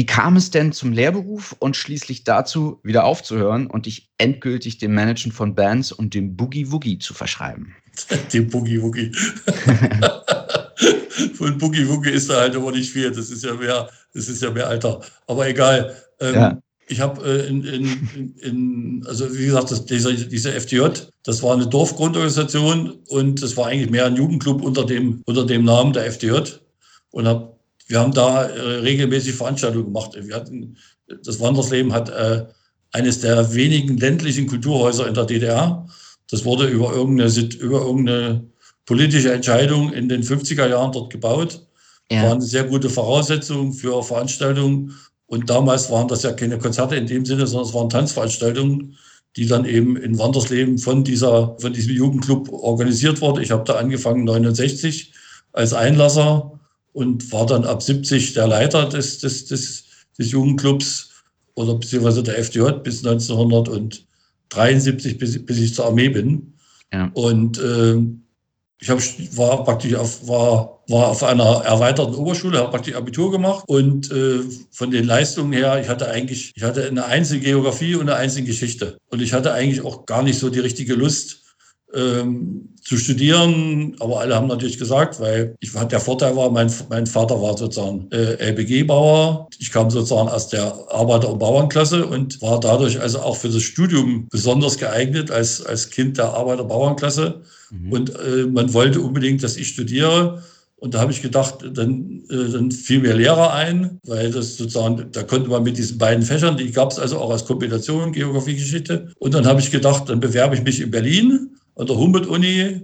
wie 0.00 0.06
kam 0.06 0.36
es 0.36 0.50
denn 0.50 0.72
zum 0.72 0.94
Lehrberuf 0.94 1.54
und 1.58 1.76
schließlich 1.76 2.24
dazu, 2.24 2.80
wieder 2.82 3.04
aufzuhören 3.04 3.66
und 3.66 3.84
dich 3.84 4.08
endgültig 4.16 4.78
dem 4.78 4.94
Managen 4.94 5.30
von 5.30 5.54
Bands 5.54 5.92
und 5.92 6.14
dem 6.14 6.36
Boogie 6.36 6.72
Woogie 6.72 6.98
zu 6.98 7.12
verschreiben? 7.12 7.76
Dem 8.32 8.48
Boogie 8.48 8.80
Woogie. 8.80 9.12
von 11.34 11.58
Boogie 11.58 11.86
Woogie 11.86 12.12
ist 12.12 12.30
da 12.30 12.40
halt 12.40 12.56
aber 12.56 12.72
nicht 12.72 12.90
viel. 12.90 13.10
Das 13.10 13.28
ist 13.28 13.44
ja 13.44 13.52
mehr, 13.52 13.90
das 14.14 14.30
ist 14.30 14.42
ja 14.42 14.50
mehr 14.50 14.68
Alter. 14.68 15.02
Aber 15.26 15.46
egal. 15.46 15.94
Ähm, 16.18 16.34
ja. 16.34 16.58
Ich 16.88 16.98
habe 16.98 17.22
äh, 17.22 17.48
in, 17.48 17.62
in, 17.62 18.34
in, 18.40 19.04
also 19.06 19.30
wie 19.36 19.44
gesagt, 19.44 19.70
das, 19.70 19.84
dieser, 19.84 20.14
diese 20.14 20.58
FDJ, 20.58 21.02
das 21.24 21.42
war 21.42 21.52
eine 21.52 21.66
Dorfgrundorganisation 21.66 23.00
und 23.08 23.42
das 23.42 23.54
war 23.58 23.66
eigentlich 23.66 23.90
mehr 23.90 24.06
ein 24.06 24.16
Jugendclub 24.16 24.62
unter 24.62 24.86
dem, 24.86 25.20
unter 25.26 25.44
dem 25.44 25.66
Namen 25.66 25.92
der 25.92 26.06
FDJ 26.06 26.52
und 27.10 27.28
habe 27.28 27.59
wir 27.90 27.98
haben 27.98 28.14
da 28.14 28.44
äh, 28.44 28.60
regelmäßig 28.76 29.34
Veranstaltungen 29.34 29.86
gemacht. 29.86 30.12
Wir 30.16 30.36
hatten, 30.36 30.76
das 31.24 31.40
Wandersleben 31.40 31.92
hat 31.92 32.08
äh, 32.08 32.46
eines 32.92 33.20
der 33.20 33.52
wenigen 33.52 33.96
ländlichen 33.96 34.46
Kulturhäuser 34.46 35.08
in 35.08 35.14
der 35.14 35.24
DDR. 35.24 35.86
Das 36.30 36.44
wurde 36.44 36.68
über 36.68 36.92
irgendeine, 36.92 37.30
über 37.58 37.80
irgendeine 37.80 38.44
politische 38.86 39.32
Entscheidung 39.32 39.92
in 39.92 40.08
den 40.08 40.22
50er 40.22 40.68
Jahren 40.68 40.92
dort 40.92 41.10
gebaut. 41.10 41.66
Ja. 42.12 42.22
War 42.22 42.32
eine 42.32 42.42
sehr 42.42 42.64
gute 42.64 42.88
Voraussetzung 42.88 43.72
für 43.72 44.00
Veranstaltungen. 44.04 44.94
Und 45.26 45.50
damals 45.50 45.90
waren 45.90 46.06
das 46.06 46.22
ja 46.22 46.32
keine 46.32 46.58
Konzerte 46.58 46.94
in 46.94 47.08
dem 47.08 47.26
Sinne, 47.26 47.48
sondern 47.48 47.68
es 47.68 47.74
waren 47.74 47.90
Tanzveranstaltungen, 47.90 48.96
die 49.36 49.46
dann 49.46 49.64
eben 49.64 49.96
in 49.96 50.16
Wandersleben 50.16 50.78
von, 50.78 51.02
dieser, 51.02 51.56
von 51.58 51.72
diesem 51.72 51.94
Jugendclub 51.94 52.52
organisiert 52.52 53.20
wurde. 53.20 53.42
Ich 53.42 53.50
habe 53.50 53.64
da 53.64 53.74
angefangen 53.74 54.22
69 54.22 55.12
als 55.52 55.72
Einlasser 55.72 56.59
und 56.92 57.32
war 57.32 57.46
dann 57.46 57.64
ab 57.64 57.82
70 57.82 58.34
der 58.34 58.48
Leiter 58.48 58.88
des, 58.88 59.18
des, 59.18 59.46
des, 59.46 59.84
des 60.18 60.30
Jugendclubs 60.30 61.10
oder 61.54 61.74
beziehungsweise 61.74 62.22
der 62.22 62.38
FDJ 62.38 62.70
bis 62.82 63.04
1973, 63.04 65.18
bis, 65.18 65.44
bis 65.44 65.58
ich 65.58 65.74
zur 65.74 65.86
Armee 65.86 66.08
bin. 66.08 66.54
Ja. 66.92 67.10
Und 67.14 67.58
äh, 67.58 67.96
ich 68.80 68.88
hab, 68.88 68.98
war 69.36 69.64
praktisch 69.64 69.94
auf, 69.94 70.26
war, 70.26 70.82
war 70.88 71.08
auf 71.08 71.22
einer 71.22 71.62
erweiterten 71.64 72.14
Oberschule, 72.14 72.58
habe 72.58 72.70
praktisch 72.70 72.94
Abitur 72.94 73.30
gemacht 73.30 73.64
und 73.66 74.10
äh, 74.10 74.40
von 74.70 74.90
den 74.90 75.04
Leistungen 75.04 75.52
her, 75.52 75.80
ich 75.80 75.88
hatte 75.88 76.08
eigentlich, 76.08 76.52
ich 76.56 76.62
hatte 76.62 76.86
eine 76.86 77.04
einzelne 77.04 77.40
Geografie 77.40 77.94
und 77.94 78.08
eine 78.08 78.16
einzelne 78.16 78.46
Geschichte. 78.46 78.96
Und 79.10 79.20
ich 79.20 79.34
hatte 79.34 79.52
eigentlich 79.52 79.84
auch 79.84 80.06
gar 80.06 80.22
nicht 80.22 80.38
so 80.38 80.48
die 80.48 80.60
richtige 80.60 80.94
Lust, 80.94 81.42
ähm, 81.94 82.70
zu 82.82 82.96
studieren. 82.96 83.96
Aber 84.00 84.20
alle 84.20 84.34
haben 84.34 84.48
natürlich 84.48 84.78
gesagt, 84.78 85.20
weil 85.20 85.54
ich, 85.60 85.72
der 85.72 86.00
Vorteil 86.00 86.36
war, 86.36 86.50
mein, 86.50 86.72
mein 86.88 87.06
Vater 87.06 87.40
war 87.40 87.56
sozusagen 87.56 88.08
äh, 88.10 88.50
LBG-Bauer. 88.50 89.48
Ich 89.58 89.70
kam 89.70 89.90
sozusagen 89.90 90.28
aus 90.28 90.48
der 90.48 90.74
Arbeiter- 90.88 91.30
und 91.30 91.38
Bauernklasse 91.38 92.06
und 92.06 92.40
war 92.42 92.60
dadurch 92.60 93.00
also 93.00 93.20
auch 93.20 93.36
für 93.36 93.48
das 93.48 93.62
Studium 93.62 94.28
besonders 94.30 94.78
geeignet 94.78 95.30
als, 95.30 95.64
als 95.64 95.90
Kind 95.90 96.18
der 96.18 96.32
Arbeiter-Bauernklasse. 96.34 97.42
Mhm. 97.70 97.92
Und 97.92 98.10
äh, 98.10 98.46
man 98.46 98.72
wollte 98.72 99.00
unbedingt, 99.00 99.42
dass 99.42 99.56
ich 99.56 99.68
studiere. 99.68 100.42
Und 100.76 100.94
da 100.94 101.00
habe 101.00 101.12
ich 101.12 101.20
gedacht, 101.20 101.56
dann, 101.74 102.22
äh, 102.30 102.50
dann 102.50 102.72
fiel 102.72 103.00
mir 103.00 103.14
Lehrer 103.14 103.52
ein, 103.52 104.00
weil 104.06 104.30
das 104.30 104.56
sozusagen, 104.56 105.12
da 105.12 105.22
konnte 105.22 105.50
man 105.50 105.62
mit 105.62 105.76
diesen 105.76 105.98
beiden 105.98 106.24
Fächern, 106.24 106.56
die 106.56 106.72
gab 106.72 106.90
es 106.90 106.98
also 106.98 107.18
auch 107.18 107.30
als 107.30 107.44
Kombination, 107.44 108.12
Geografie, 108.12 108.54
Geschichte. 108.54 109.12
Und 109.18 109.34
dann 109.34 109.46
habe 109.46 109.60
ich 109.60 109.70
gedacht, 109.70 110.08
dann 110.08 110.20
bewerbe 110.20 110.54
ich 110.54 110.62
mich 110.62 110.80
in 110.80 110.90
Berlin 110.90 111.50
an 111.80 111.86
der 111.86 111.96
Humboldt-Uni. 111.96 112.82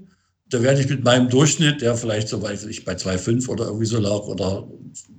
Da 0.49 0.63
werde 0.63 0.81
ich 0.81 0.89
mit 0.89 1.05
meinem 1.05 1.29
Durchschnitt, 1.29 1.83
der 1.83 1.97
vielleicht 1.97 2.29
so 2.29 2.41
weiß 2.41 2.65
ich 2.67 2.85
bei 2.85 2.95
2,5 2.95 3.49
oder 3.49 3.67
irgendwie 3.67 3.87
so 3.87 3.99
lag 3.99 4.21
oder 4.21 4.67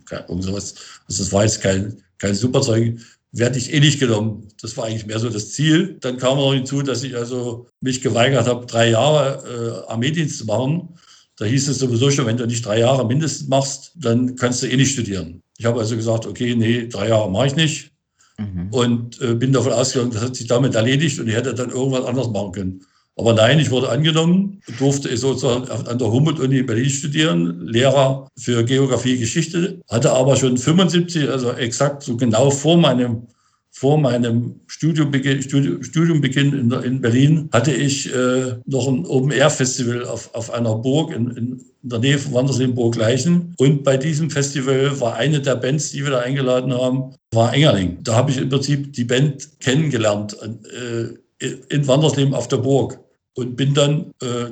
irgend 0.10 0.44
sowas, 0.44 0.76
also 1.08 1.24
das 1.24 1.32
war 1.34 1.44
jetzt 1.44 1.62
kein, 1.62 2.02
kein 2.18 2.34
Superzeug, 2.34 2.98
werde 3.34 3.58
ich 3.58 3.74
eh 3.74 3.80
nicht 3.80 4.00
genommen. 4.00 4.48
Das 4.62 4.78
war 4.78 4.86
eigentlich 4.86 5.06
mehr 5.06 5.20
so 5.20 5.30
das 5.30 5.52
Ziel. 5.52 5.98
Dann 6.00 6.18
kam 6.18 6.38
noch 6.38 6.54
hinzu, 6.54 6.82
dass 6.82 7.04
ich 7.04 7.16
also 7.16 7.68
mich 7.82 8.02
geweigert 8.02 8.48
habe, 8.48 8.66
drei 8.66 8.90
Jahre 8.92 9.86
äh, 9.88 9.92
Armeedienst 9.92 10.40
zu 10.40 10.46
machen. 10.46 10.90
Da 11.36 11.46
hieß 11.46 11.68
es 11.68 11.80
sowieso 11.80 12.10
schon, 12.10 12.26
wenn 12.26 12.38
du 12.38 12.48
nicht 12.48 12.66
drei 12.66 12.80
Jahre 12.80 13.06
mindestens 13.06 13.48
machst, 13.48 13.92
dann 13.96 14.36
kannst 14.38 14.64
du 14.64 14.68
eh 14.68 14.76
nicht 14.76 14.94
studieren. 14.94 15.44
Ich 15.58 15.66
habe 15.66 15.80
also 15.80 15.96
gesagt, 15.96 16.26
okay, 16.26 16.56
nee, 16.56 16.88
drei 16.88 17.10
Jahre 17.10 17.30
mache 17.30 17.48
ich 17.48 17.56
nicht. 17.56 17.92
Mhm. 18.40 18.70
Und 18.72 19.22
äh, 19.22 19.36
bin 19.36 19.52
davon 19.52 19.74
ausgegangen, 19.74 20.12
das 20.12 20.22
hat 20.22 20.36
sich 20.36 20.48
damit 20.48 20.76
erledigt 20.76 21.20
und 21.20 21.28
ich 21.28 21.36
hätte 21.36 21.54
dann 21.54 21.70
irgendwas 21.70 22.06
anderes 22.06 22.30
machen 22.30 22.52
können. 22.54 22.86
Aber 23.18 23.34
nein, 23.34 23.60
ich 23.60 23.72
wurde 23.72 23.90
angenommen, 23.90 24.62
durfte 24.78 25.16
sozusagen 25.18 25.68
an 25.70 25.98
der 25.98 26.12
Humboldt-Uni 26.12 26.60
in 26.60 26.66
Berlin 26.68 26.90
studieren, 26.90 27.66
Lehrer 27.66 28.28
für 28.38 28.64
Geografie, 28.64 29.18
Geschichte, 29.18 29.82
hatte 29.90 30.12
aber 30.12 30.36
schon 30.36 30.58
75, 30.58 31.28
also 31.28 31.52
exakt 31.52 32.04
so 32.04 32.16
genau 32.16 32.52
vor 32.52 32.78
meinem 32.78 33.24
vor 33.72 34.00
meinem 34.00 34.62
Studiumbeginn, 34.66 35.44
Studiumbeginn 35.44 36.54
in, 36.54 36.72
in 36.72 37.00
Berlin 37.00 37.48
hatte 37.52 37.72
ich 37.72 38.12
äh, 38.12 38.56
noch 38.66 38.88
ein 38.88 39.06
Open-Air-Festival 39.06 40.04
auf, 40.06 40.34
auf 40.34 40.52
einer 40.52 40.74
Burg 40.76 41.14
in, 41.16 41.30
in 41.30 41.62
der 41.84 42.00
Nähe 42.00 42.18
von 42.18 42.34
Wandersleben-Burg-Leichen. 42.34 43.54
Und 43.58 43.84
bei 43.84 43.98
diesem 43.98 44.32
Festival 44.32 45.00
war 45.00 45.16
eine 45.16 45.42
der 45.42 45.58
Bands, 45.58 45.92
die 45.92 46.04
wir 46.04 46.10
da 46.10 46.20
eingeladen 46.22 46.74
haben, 46.74 47.14
war 47.32 47.54
Engerling. 47.54 48.00
Da 48.02 48.16
habe 48.16 48.32
ich 48.32 48.38
im 48.38 48.50
Prinzip 48.50 48.94
die 48.94 49.06
Band 49.06 49.60
kennengelernt 49.60 50.36
äh, 50.42 51.48
in 51.70 51.88
Wandersleben 51.88 52.34
auf 52.34 52.48
der 52.48 52.58
Burg 52.58 53.00
und 53.38 53.56
bin 53.56 53.74
dann 53.74 54.14
äh, 54.22 54.50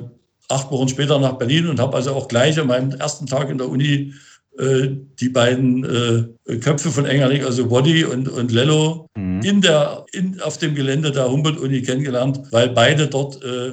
acht 0.48 0.70
Wochen 0.70 0.88
später 0.88 1.18
nach 1.18 1.34
Berlin 1.34 1.66
und 1.66 1.80
habe 1.80 1.96
also 1.96 2.12
auch 2.12 2.28
gleich 2.28 2.58
an 2.58 2.68
meinem 2.68 2.92
ersten 2.92 3.26
Tag 3.26 3.50
in 3.50 3.58
der 3.58 3.68
Uni 3.68 4.14
äh, 4.58 4.88
die 5.20 5.28
beiden 5.28 5.84
äh, 5.84 6.56
Köpfe 6.58 6.90
von 6.90 7.04
Engerling, 7.04 7.44
also 7.44 7.66
Body 7.66 8.04
und, 8.04 8.28
und 8.28 8.52
Lello, 8.52 9.08
mhm. 9.16 9.40
in 9.42 9.60
der, 9.60 10.06
in, 10.12 10.40
auf 10.40 10.58
dem 10.58 10.74
Gelände 10.74 11.10
der 11.10 11.30
Humboldt-Uni 11.30 11.82
kennengelernt, 11.82 12.40
weil 12.52 12.70
beide 12.70 13.08
dort 13.08 13.42
äh, 13.42 13.72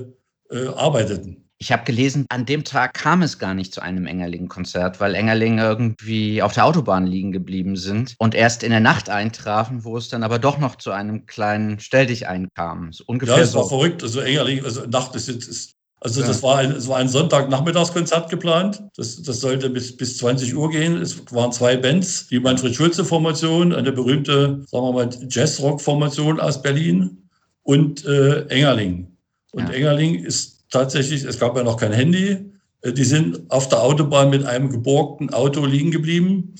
äh, 0.49 0.67
arbeiteten. 0.75 1.42
Ich 1.63 1.71
habe 1.71 1.85
gelesen, 1.85 2.25
an 2.27 2.45
dem 2.45 2.65
Tag 2.65 2.93
kam 2.93 3.21
es 3.21 3.39
gar 3.39 3.53
nicht 3.53 3.73
zu 3.73 3.79
einem 3.79 4.05
Engerling-Konzert, 4.05 4.99
weil 4.99 5.15
Engerling 5.15 5.59
irgendwie 5.59 6.41
auf 6.41 6.51
der 6.51 6.65
Autobahn 6.65 7.07
liegen 7.07 7.31
geblieben 7.31 7.77
sind 7.77 8.15
und 8.17 8.35
erst 8.35 8.63
in 8.63 8.71
der 8.71 8.81
Nacht 8.81 9.09
eintrafen, 9.09 9.85
wo 9.85 9.95
es 9.95 10.09
dann 10.09 10.23
aber 10.23 10.39
doch 10.39 10.57
noch 10.57 10.75
zu 10.75 10.91
einem 10.91 11.25
kleinen 11.25 11.79
Stelldich-Ein 11.79 12.49
kam. 12.53 12.91
So 12.91 13.05
ungefähr 13.07 13.37
ja, 13.37 13.43
es 13.43 13.53
so. 13.53 13.59
war 13.59 13.69
verrückt. 13.69 14.03
Also 14.03 14.19
Engerling, 14.19 14.61
also 14.65 14.85
Nacht 14.87 15.15
ist, 15.15 15.29
ist 15.29 15.75
also 16.01 16.19
ja. 16.19 16.27
das 16.27 16.43
war 16.43 16.57
ein, 16.57 16.71
es 16.71 16.89
war 16.89 16.97
ein 16.97 17.07
Sonntagnachmittagskonzert 17.07 18.29
geplant. 18.29 18.83
Das, 18.97 19.21
das 19.21 19.39
sollte 19.39 19.69
bis, 19.69 19.95
bis 19.95 20.17
20 20.17 20.53
Uhr 20.53 20.69
gehen. 20.69 20.97
Es 20.97 21.31
waren 21.31 21.53
zwei 21.53 21.77
Bands, 21.77 22.27
die 22.27 22.41
Manfred 22.41 22.75
Schulze 22.75 23.05
Formation, 23.05 23.71
eine 23.73 23.93
berühmte, 23.93 24.65
sagen 24.69 24.85
wir 24.85 24.91
mal, 24.91 25.09
Jazzrock 25.29 25.79
Formation 25.79 26.41
aus 26.41 26.61
Berlin 26.61 27.29
und 27.61 28.05
äh, 28.05 28.47
Engerling. 28.47 29.15
Und 29.53 29.69
ja. 29.69 29.75
Engerling 29.75 30.15
ist 30.15 30.52
tatsächlich, 30.73 31.23
es 31.23 31.39
gab 31.39 31.55
ja 31.55 31.63
noch 31.63 31.77
kein 31.77 31.93
Handy. 31.93 32.51
Äh, 32.81 32.91
die 32.93 33.05
sind 33.05 33.49
auf 33.49 33.69
der 33.69 33.81
Autobahn 33.81 34.29
mit 34.29 34.45
einem 34.45 34.69
geborgten 34.69 35.33
Auto 35.33 35.65
liegen 35.65 35.91
geblieben. 35.91 36.55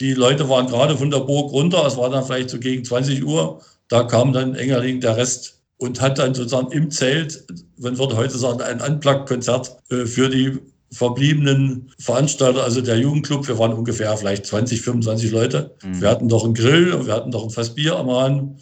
Die 0.00 0.14
Leute 0.14 0.48
waren 0.48 0.66
gerade 0.66 0.96
von 0.96 1.10
der 1.10 1.20
Burg 1.20 1.52
runter. 1.52 1.84
Es 1.86 1.96
war 1.96 2.10
dann 2.10 2.24
vielleicht 2.24 2.50
so 2.50 2.58
gegen 2.58 2.84
20 2.84 3.24
Uhr. 3.24 3.60
Da 3.88 4.04
kam 4.04 4.32
dann 4.32 4.54
Engerling 4.54 5.00
der 5.00 5.16
Rest 5.16 5.60
und 5.78 6.00
hat 6.00 6.18
dann 6.18 6.34
sozusagen 6.34 6.72
im 6.72 6.90
Zelt, 6.90 7.44
man 7.78 7.98
würde 7.98 8.16
heute 8.16 8.36
sagen, 8.36 8.60
ein 8.60 8.80
Unplugged-Konzert 8.80 9.76
äh, 9.90 10.06
für 10.06 10.28
die 10.28 10.58
verbliebenen 10.90 11.92
Veranstalter, 11.98 12.64
also 12.64 12.80
der 12.80 12.98
Jugendclub, 12.98 13.46
wir 13.46 13.58
waren 13.58 13.74
ungefähr 13.74 14.16
vielleicht 14.16 14.46
20, 14.46 14.80
25 14.80 15.30
Leute. 15.30 15.74
Mhm. 15.84 16.00
Wir 16.00 16.08
hatten 16.08 16.28
doch 16.28 16.44
einen 16.44 16.54
Grill 16.54 16.94
und 16.94 17.06
wir 17.06 17.14
hatten 17.14 17.30
doch 17.30 17.44
ein 17.44 17.50
Fass 17.50 17.74
Bier 17.74 17.96
am 17.96 18.10
Hahn. 18.10 18.58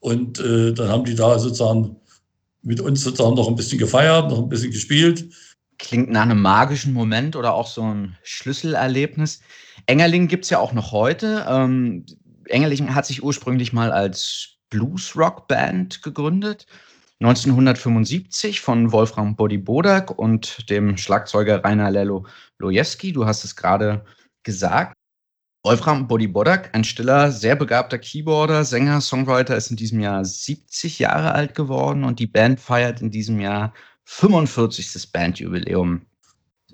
Und 0.00 0.40
äh, 0.40 0.72
dann 0.72 0.88
haben 0.88 1.04
die 1.04 1.14
da 1.14 1.38
sozusagen 1.38 1.96
mit 2.62 2.80
uns 2.80 3.02
sozusagen 3.02 3.36
noch 3.36 3.48
ein 3.48 3.56
bisschen 3.56 3.78
gefeiert, 3.78 4.30
noch 4.30 4.38
ein 4.38 4.48
bisschen 4.48 4.70
gespielt. 4.70 5.32
Klingt 5.78 6.10
nach 6.10 6.22
einem 6.22 6.42
magischen 6.42 6.92
Moment 6.92 7.36
oder 7.36 7.54
auch 7.54 7.66
so 7.66 7.82
ein 7.82 8.16
Schlüsselerlebnis. 8.22 9.40
Engerling 9.86 10.28
gibt 10.28 10.44
es 10.44 10.50
ja 10.50 10.58
auch 10.58 10.72
noch 10.72 10.92
heute. 10.92 11.46
Ähm, 11.48 12.04
Engerling 12.46 12.94
hat 12.94 13.06
sich 13.06 13.22
ursprünglich 13.22 13.72
mal 13.72 13.92
als 13.92 14.56
Blues-Rock-Band 14.68 16.02
gegründet. 16.02 16.66
1975 17.20 18.60
von 18.60 18.92
Wolfram 18.92 19.36
Body 19.36 19.58
Bodak 19.58 20.18
und 20.18 20.70
dem 20.70 20.96
Schlagzeuger 20.96 21.62
Rainer 21.62 21.90
Lello 21.90 22.26
Lojewski. 22.58 23.12
Du 23.12 23.26
hast 23.26 23.44
es 23.44 23.56
gerade 23.56 24.04
gesagt. 24.42 24.94
Wolfram 25.62 26.08
Body 26.08 26.26
Bodak, 26.26 26.74
ein 26.74 26.84
stiller, 26.84 27.30
sehr 27.30 27.54
begabter 27.54 27.98
Keyboarder, 27.98 28.64
Sänger, 28.64 29.02
Songwriter, 29.02 29.56
ist 29.56 29.70
in 29.70 29.76
diesem 29.76 30.00
Jahr 30.00 30.24
70 30.24 30.98
Jahre 30.98 31.32
alt 31.32 31.54
geworden 31.54 32.04
und 32.04 32.18
die 32.18 32.26
Band 32.26 32.60
feiert 32.60 33.02
in 33.02 33.10
diesem 33.10 33.40
Jahr 33.40 33.74
45. 34.04 35.12
Bandjubiläum 35.12 36.06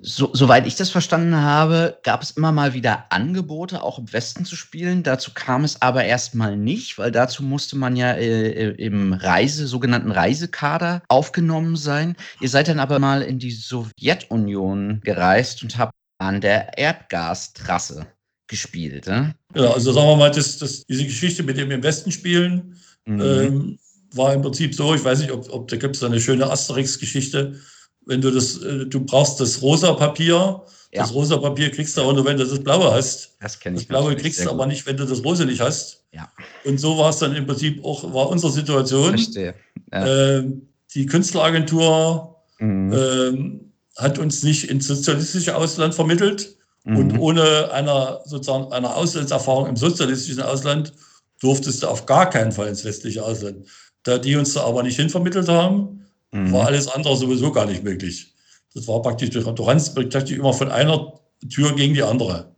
so, 0.01 0.29
soweit 0.33 0.67
ich 0.67 0.75
das 0.75 0.89
verstanden 0.89 1.35
habe, 1.35 1.99
gab 2.03 2.21
es 2.21 2.31
immer 2.31 2.51
mal 2.51 2.73
wieder 2.73 3.05
Angebote, 3.09 3.81
auch 3.81 3.99
im 3.99 4.11
Westen 4.13 4.45
zu 4.45 4.55
spielen. 4.55 5.03
Dazu 5.03 5.31
kam 5.33 5.63
es 5.63 5.81
aber 5.81 6.03
erstmal 6.03 6.55
nicht, 6.55 6.97
weil 6.97 7.11
dazu 7.11 7.43
musste 7.43 7.77
man 7.77 7.95
ja 7.95 8.13
äh, 8.13 8.49
äh, 8.49 8.75
im 8.75 9.13
Reise, 9.13 9.67
sogenannten 9.67 10.11
Reisekader 10.11 11.01
aufgenommen 11.07 11.75
sein. 11.75 12.15
Ihr 12.41 12.49
seid 12.49 12.67
dann 12.67 12.79
aber 12.79 12.99
mal 12.99 13.21
in 13.21 13.39
die 13.39 13.51
Sowjetunion 13.51 15.01
gereist 15.03 15.63
und 15.63 15.77
habt 15.77 15.93
an 16.19 16.41
der 16.41 16.77
Erdgastrasse 16.77 18.07
gespielt. 18.47 19.07
Ne? 19.07 19.35
Ja, 19.55 19.71
also 19.71 19.91
sagen 19.91 20.07
wir 20.07 20.15
mal, 20.15 20.31
das, 20.31 20.57
das, 20.57 20.85
diese 20.85 21.05
Geschichte 21.05 21.43
mit 21.43 21.57
dem 21.57 21.71
im 21.71 21.83
Westen 21.83 22.11
spielen 22.11 22.77
mhm. 23.05 23.21
ähm, 23.21 23.79
war 24.13 24.33
im 24.33 24.41
Prinzip 24.41 24.73
so, 24.73 24.95
ich 24.95 25.03
weiß 25.03 25.19
nicht, 25.19 25.31
ob, 25.31 25.51
ob 25.51 25.67
da 25.67 25.75
gibt 25.75 25.95
es 25.95 26.03
eine 26.03 26.19
schöne 26.19 26.49
Asterix-Geschichte 26.49 27.59
wenn 28.07 28.21
du 28.21 28.31
das, 28.31 28.61
äh, 28.63 28.85
du 28.85 29.01
brauchst 29.01 29.39
das 29.39 29.61
rosa 29.61 29.93
Papier. 29.93 30.63
Ja. 30.93 31.01
Das 31.01 31.13
rosa 31.13 31.37
Papier 31.37 31.69
kriegst 31.69 31.95
du 31.97 32.01
aber 32.01 32.13
nur, 32.13 32.25
wenn 32.25 32.37
du 32.37 32.45
das 32.45 32.63
blaue 32.63 32.91
hast. 32.91 33.35
Das 33.41 33.59
kenne 33.59 33.75
ich. 33.75 33.83
Das 33.83 33.89
blaue 33.89 34.15
kriegst 34.15 34.43
du 34.43 34.49
aber 34.49 34.65
nicht, 34.65 34.85
wenn 34.85 34.97
du 34.97 35.05
das 35.05 35.23
rosa 35.23 35.45
nicht 35.45 35.59
hast. 35.59 36.05
Ja. 36.13 36.31
Und 36.63 36.79
so 36.79 36.97
war 36.97 37.09
es 37.09 37.19
dann 37.19 37.35
im 37.35 37.45
Prinzip 37.45 37.83
auch, 37.83 38.13
war 38.13 38.29
unsere 38.29 38.51
Situation. 38.51 39.09
Verstehe. 39.09 39.53
Ja. 39.91 40.37
Ähm, 40.37 40.69
die 40.95 41.05
Künstleragentur 41.05 42.37
mhm. 42.59 42.93
ähm, 42.93 43.73
hat 43.97 44.17
uns 44.17 44.43
nicht 44.43 44.69
ins 44.69 44.87
sozialistische 44.87 45.55
Ausland 45.55 45.93
vermittelt. 45.93 46.56
Mhm. 46.87 46.97
Und 46.97 47.19
ohne 47.19 47.71
einer, 47.71 48.21
sozusagen 48.25 48.71
einer 48.71 48.95
Auslandserfahrung 48.95 49.67
im 49.67 49.75
sozialistischen 49.75 50.41
Ausland 50.41 50.93
durftest 51.39 51.83
du 51.83 51.87
auf 51.87 52.05
gar 52.05 52.29
keinen 52.29 52.51
Fall 52.51 52.67
ins 52.67 52.83
westliche 52.83 53.23
Ausland. 53.23 53.67
Da 54.03 54.17
die 54.17 54.35
uns 54.35 54.53
da 54.53 54.63
aber 54.63 54.83
nicht 54.83 54.95
hinvermittelt 54.95 55.49
haben, 55.49 55.97
Mhm. 56.31 56.51
War 56.51 56.67
alles 56.67 56.87
andere 56.87 57.15
sowieso 57.15 57.51
gar 57.51 57.65
nicht 57.65 57.83
möglich. 57.83 58.33
Das 58.73 58.87
war 58.87 59.01
praktisch, 59.01 59.29
du 59.29 59.63
rannst 59.63 59.95
praktisch 59.95 60.31
immer 60.31 60.53
von 60.53 60.69
einer 60.69 61.13
Tür 61.49 61.75
gegen 61.75 61.93
die 61.93 62.03
andere. 62.03 62.55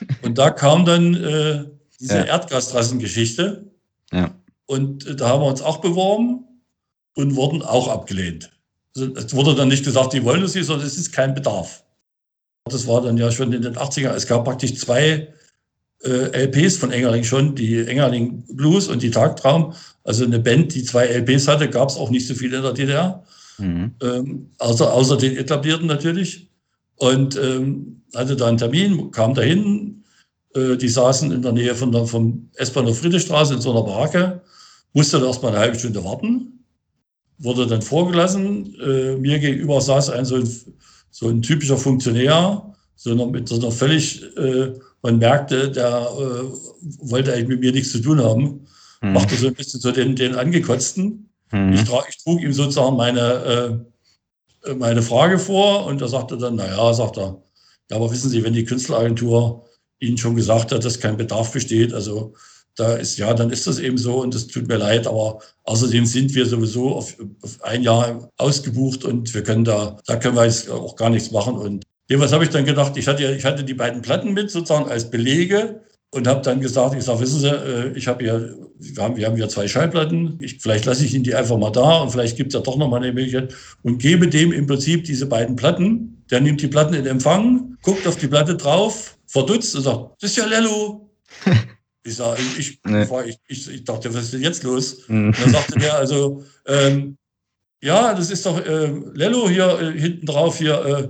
Und 0.22 0.36
da 0.38 0.50
kam 0.50 0.84
dann 0.84 1.14
äh, 1.14 1.64
diese 1.98 2.18
ja. 2.18 2.24
Erdgastrassengeschichte. 2.24 3.64
Ja. 4.12 4.34
Und 4.66 5.06
äh, 5.06 5.16
da 5.16 5.28
haben 5.28 5.40
wir 5.40 5.46
uns 5.46 5.62
auch 5.62 5.78
beworben 5.78 6.44
und 7.14 7.34
wurden 7.34 7.62
auch 7.62 7.88
abgelehnt. 7.88 8.50
Also, 8.94 9.14
es 9.14 9.34
wurde 9.34 9.54
dann 9.54 9.68
nicht 9.68 9.84
gesagt, 9.84 10.12
die 10.12 10.22
wollen 10.22 10.42
es 10.42 10.54
nicht, 10.54 10.66
sondern 10.66 10.86
es 10.86 10.98
ist 10.98 11.12
kein 11.12 11.34
Bedarf. 11.34 11.82
Das 12.68 12.86
war 12.86 13.02
dann 13.02 13.16
ja 13.16 13.30
schon 13.30 13.52
in 13.52 13.62
den 13.62 13.76
80er. 13.76 14.10
Es 14.10 14.26
gab 14.26 14.44
praktisch 14.44 14.74
zwei 14.74 15.28
äh, 16.02 16.46
LPs 16.46 16.76
von 16.76 16.90
Engerling 16.90 17.24
schon, 17.24 17.54
die 17.54 17.78
Engerling 17.78 18.44
Blues 18.48 18.88
und 18.88 19.02
die 19.02 19.10
Tagtraum. 19.10 19.72
Also 20.04 20.24
eine 20.24 20.38
Band, 20.38 20.74
die 20.74 20.84
zwei 20.84 21.06
LPs 21.06 21.48
hatte, 21.48 21.68
gab 21.68 21.88
es 21.88 21.96
auch 21.96 22.10
nicht 22.10 22.26
so 22.26 22.34
viel 22.34 22.52
in 22.52 22.62
der 22.62 22.72
DDR. 22.72 23.24
Mhm. 23.58 23.94
Ähm, 24.02 24.50
außer, 24.58 24.92
außer 24.92 25.16
den 25.16 25.36
etablierten 25.36 25.86
natürlich. 25.86 26.50
Und 26.96 27.36
ähm, 27.36 28.02
hatte 28.14 28.36
da 28.36 28.46
einen 28.46 28.58
Termin, 28.58 29.10
kam 29.10 29.34
dahin. 29.34 30.04
Äh, 30.54 30.76
die 30.76 30.88
saßen 30.88 31.32
in 31.32 31.42
der 31.42 31.52
Nähe 31.52 31.74
von 31.74 31.92
der 31.92 32.06
vom 32.06 32.50
S-Bahnhof 32.54 32.98
Friedrichstraße 32.98 33.54
in 33.54 33.60
so 33.60 33.70
einer 33.70 33.82
Baracke. 33.82 34.42
Musste 34.92 35.20
da 35.20 35.26
erstmal 35.26 35.52
eine 35.52 35.60
halbe 35.60 35.78
Stunde 35.78 36.02
warten. 36.04 36.64
Wurde 37.38 37.66
dann 37.66 37.82
vorgelassen. 37.82 38.74
Äh, 38.80 39.16
mir 39.16 39.38
gegenüber 39.38 39.80
saß 39.80 40.10
ein 40.10 40.24
so 40.24 40.36
ein, 40.36 40.48
so 41.18 41.28
ein 41.30 41.40
typischer 41.40 41.78
Funktionär, 41.78 42.74
so 42.94 43.10
einer, 43.10 43.26
mit 43.26 43.48
so 43.48 43.56
einer 43.56 43.70
völlig 43.70 44.22
äh, 44.36 44.74
man 45.00 45.18
merkte, 45.18 45.70
der 45.70 45.88
äh, 45.88 47.10
wollte 47.10 47.32
eigentlich 47.32 47.48
mit 47.48 47.60
mir 47.60 47.72
nichts 47.72 47.92
zu 47.92 48.00
tun 48.00 48.22
haben. 48.22 48.66
Hm. 49.00 49.14
Machte 49.14 49.34
so 49.34 49.46
ein 49.46 49.54
bisschen 49.54 49.80
so 49.80 49.92
den, 49.92 50.14
den 50.14 50.34
Angekotzten. 50.34 51.30
Hm. 51.48 51.72
Ich, 51.72 51.80
ich, 51.82 52.22
trug 52.22 52.42
ihm 52.42 52.52
sozusagen 52.52 52.96
meine, 52.96 53.80
äh, 54.64 54.74
meine 54.74 55.00
Frage 55.00 55.38
vor 55.38 55.86
und 55.86 56.02
er 56.02 56.08
sagte 56.08 56.36
dann, 56.36 56.56
naja, 56.56 56.92
sagt 56.92 57.16
er, 57.16 57.42
Aber 57.90 58.10
wissen 58.10 58.28
Sie, 58.28 58.44
wenn 58.44 58.52
die 58.52 58.64
Künstleragentur 58.64 59.64
Ihnen 60.00 60.18
schon 60.18 60.36
gesagt 60.36 60.70
hat, 60.70 60.84
dass 60.84 61.00
kein 61.00 61.16
Bedarf 61.16 61.50
besteht, 61.52 61.94
also 61.94 62.34
da 62.76 62.94
ist 62.94 63.16
ja, 63.16 63.32
dann 63.34 63.50
ist 63.50 63.66
das 63.66 63.78
eben 63.78 63.98
so 63.98 64.22
und 64.22 64.34
es 64.34 64.46
tut 64.46 64.68
mir 64.68 64.76
leid, 64.76 65.06
aber 65.06 65.40
außerdem 65.64 66.04
sind 66.04 66.34
wir 66.34 66.46
sowieso 66.46 66.94
auf, 66.94 67.16
auf, 67.42 67.62
ein 67.62 67.82
Jahr 67.82 68.30
ausgebucht 68.36 69.04
und 69.04 69.34
wir 69.34 69.42
können 69.42 69.64
da, 69.64 69.96
da 70.06 70.16
können 70.16 70.36
wir 70.36 70.44
jetzt 70.44 70.70
auch 70.70 70.94
gar 70.94 71.10
nichts 71.10 71.30
machen. 71.30 71.56
Und 71.56 71.84
jedenfalls 72.08 72.32
habe 72.32 72.44
ich 72.44 72.50
dann 72.50 72.66
gedacht, 72.66 72.96
ich 72.96 73.08
hatte, 73.08 73.34
ich 73.34 73.44
hatte 73.44 73.64
die 73.64 73.74
beiden 73.74 74.02
Platten 74.02 74.34
mit 74.34 74.50
sozusagen 74.50 74.90
als 74.90 75.10
Belege 75.10 75.80
und 76.10 76.26
habe 76.26 76.42
dann 76.42 76.60
gesagt, 76.60 76.94
ich 76.94 77.04
sage, 77.04 77.20
wissen 77.20 77.40
Sie, 77.40 77.48
äh, 77.48 77.96
ich 77.96 78.06
habe 78.08 78.22
hier, 78.22 78.54
wir 78.78 79.02
haben, 79.02 79.16
wir 79.16 79.26
haben 79.26 79.36
hier 79.36 79.48
zwei 79.48 79.66
Schallplatten, 79.66 80.38
ich, 80.42 80.58
vielleicht 80.60 80.84
lasse 80.84 81.04
ich 81.04 81.14
Ihnen 81.14 81.24
die 81.24 81.34
einfach 81.34 81.56
mal 81.56 81.70
da 81.70 82.00
und 82.00 82.10
vielleicht 82.10 82.36
gibt 82.36 82.48
es 82.48 82.54
ja 82.54 82.60
doch 82.60 82.76
noch 82.76 82.88
mal 82.88 82.98
eine 82.98 83.12
Möglichkeit 83.12 83.54
und 83.82 83.98
gebe 83.98 84.28
dem 84.28 84.52
im 84.52 84.66
Prinzip 84.66 85.04
diese 85.04 85.26
beiden 85.26 85.56
Platten. 85.56 86.24
Der 86.30 86.40
nimmt 86.40 86.60
die 86.60 86.68
Platten 86.68 86.94
in 86.94 87.06
Empfang, 87.06 87.76
guckt 87.82 88.06
auf 88.06 88.16
die 88.16 88.28
Platte 88.28 88.56
drauf, 88.56 89.16
verdutzt 89.26 89.74
und 89.76 89.82
sagt, 89.82 90.10
das 90.20 90.30
ist 90.30 90.36
ja 90.36 90.44
Lello. 90.46 91.10
Ich 92.06 92.16
sage, 92.16 92.40
ich, 92.56 92.78
nee. 92.84 93.06
ich, 93.26 93.38
ich, 93.48 93.68
ich, 93.68 93.84
dachte, 93.84 94.14
was 94.14 94.24
ist 94.24 94.32
denn 94.32 94.42
jetzt 94.42 94.62
los? 94.62 95.08
Mhm. 95.08 95.28
Und 95.28 95.40
dann 95.40 95.50
sagte 95.50 95.78
der 95.78 95.96
also, 95.96 96.44
ähm, 96.66 97.16
ja, 97.82 98.14
das 98.14 98.30
ist 98.30 98.46
doch 98.46 98.64
äh, 98.64 98.92
Lello 99.14 99.48
hier 99.48 99.78
äh, 99.80 99.98
hinten 99.98 100.26
drauf 100.26 100.58
hier. 100.58 100.84
Äh, 100.84 101.08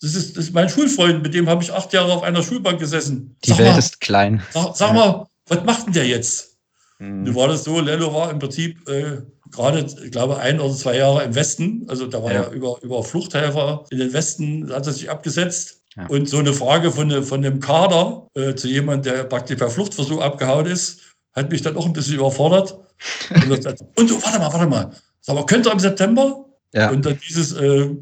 das, 0.00 0.14
ist, 0.14 0.36
das 0.36 0.46
ist 0.46 0.54
mein 0.54 0.68
Schulfreund, 0.68 1.22
mit 1.22 1.34
dem 1.34 1.48
habe 1.48 1.62
ich 1.62 1.72
acht 1.72 1.92
Jahre 1.92 2.12
auf 2.12 2.22
einer 2.24 2.42
Schulbank 2.42 2.80
gesessen. 2.80 3.36
Die 3.44 3.50
sag 3.50 3.58
Welt 3.58 3.72
mal, 3.72 3.78
ist 3.78 4.00
klein. 4.00 4.42
Sag, 4.52 4.76
sag 4.76 4.92
mal, 4.92 5.26
was 5.46 5.64
macht 5.64 5.86
denn 5.86 5.92
der 5.94 6.06
jetzt? 6.06 6.56
Mhm. 6.98 7.22
Nun 7.22 7.34
war 7.36 7.48
das 7.48 7.64
so, 7.64 7.80
Lello 7.80 8.12
war 8.12 8.30
im 8.30 8.40
Prinzip 8.40 8.88
äh, 8.88 9.22
gerade, 9.50 9.86
ich 10.04 10.10
glaube, 10.10 10.38
ein 10.38 10.60
oder 10.60 10.74
zwei 10.74 10.96
Jahre 10.96 11.22
im 11.22 11.34
Westen. 11.34 11.84
Also 11.88 12.06
da 12.06 12.22
war 12.22 12.32
ja. 12.32 12.42
er 12.42 12.50
über, 12.50 12.76
über 12.82 13.02
Fluchthelfer 13.04 13.84
in 13.90 13.98
den 13.98 14.12
Westen, 14.12 14.72
hat 14.72 14.86
er 14.86 14.92
sich 14.92 15.10
abgesetzt. 15.10 15.83
Ja. 15.96 16.06
Und 16.08 16.28
so 16.28 16.38
eine 16.38 16.52
Frage 16.52 16.90
von, 16.90 17.22
von 17.22 17.42
dem 17.42 17.60
Kader 17.60 18.28
äh, 18.34 18.54
zu 18.54 18.68
jemandem, 18.68 19.14
der 19.14 19.24
praktisch 19.24 19.56
per 19.56 19.70
Fluchtversuch 19.70 20.20
abgehauen 20.20 20.66
ist, 20.66 21.00
hat 21.32 21.50
mich 21.50 21.62
dann 21.62 21.76
auch 21.76 21.86
ein 21.86 21.92
bisschen 21.92 22.16
überfordert. 22.16 22.78
und, 23.30 23.64
das, 23.64 23.80
und 23.96 24.08
so, 24.08 24.22
warte 24.22 24.38
mal, 24.38 24.52
warte 24.52 24.66
mal. 24.66 24.90
Sag 25.20 25.36
mal, 25.36 25.46
könnte 25.46 25.70
im 25.70 25.78
September? 25.78 26.46
Ja. 26.72 26.90
Und 26.90 27.06
dann 27.06 27.18
dieses, 27.18 27.52
äh, 27.52 27.96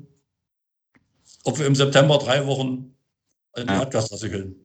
ob 1.44 1.58
wir 1.58 1.66
im 1.66 1.75
September 1.75 2.18
drei 2.18 2.46
Wochen 2.46 2.94
eine 3.52 3.66
ja. 3.66 3.80
Erdgastrasse 3.80 4.30
können. 4.30 4.56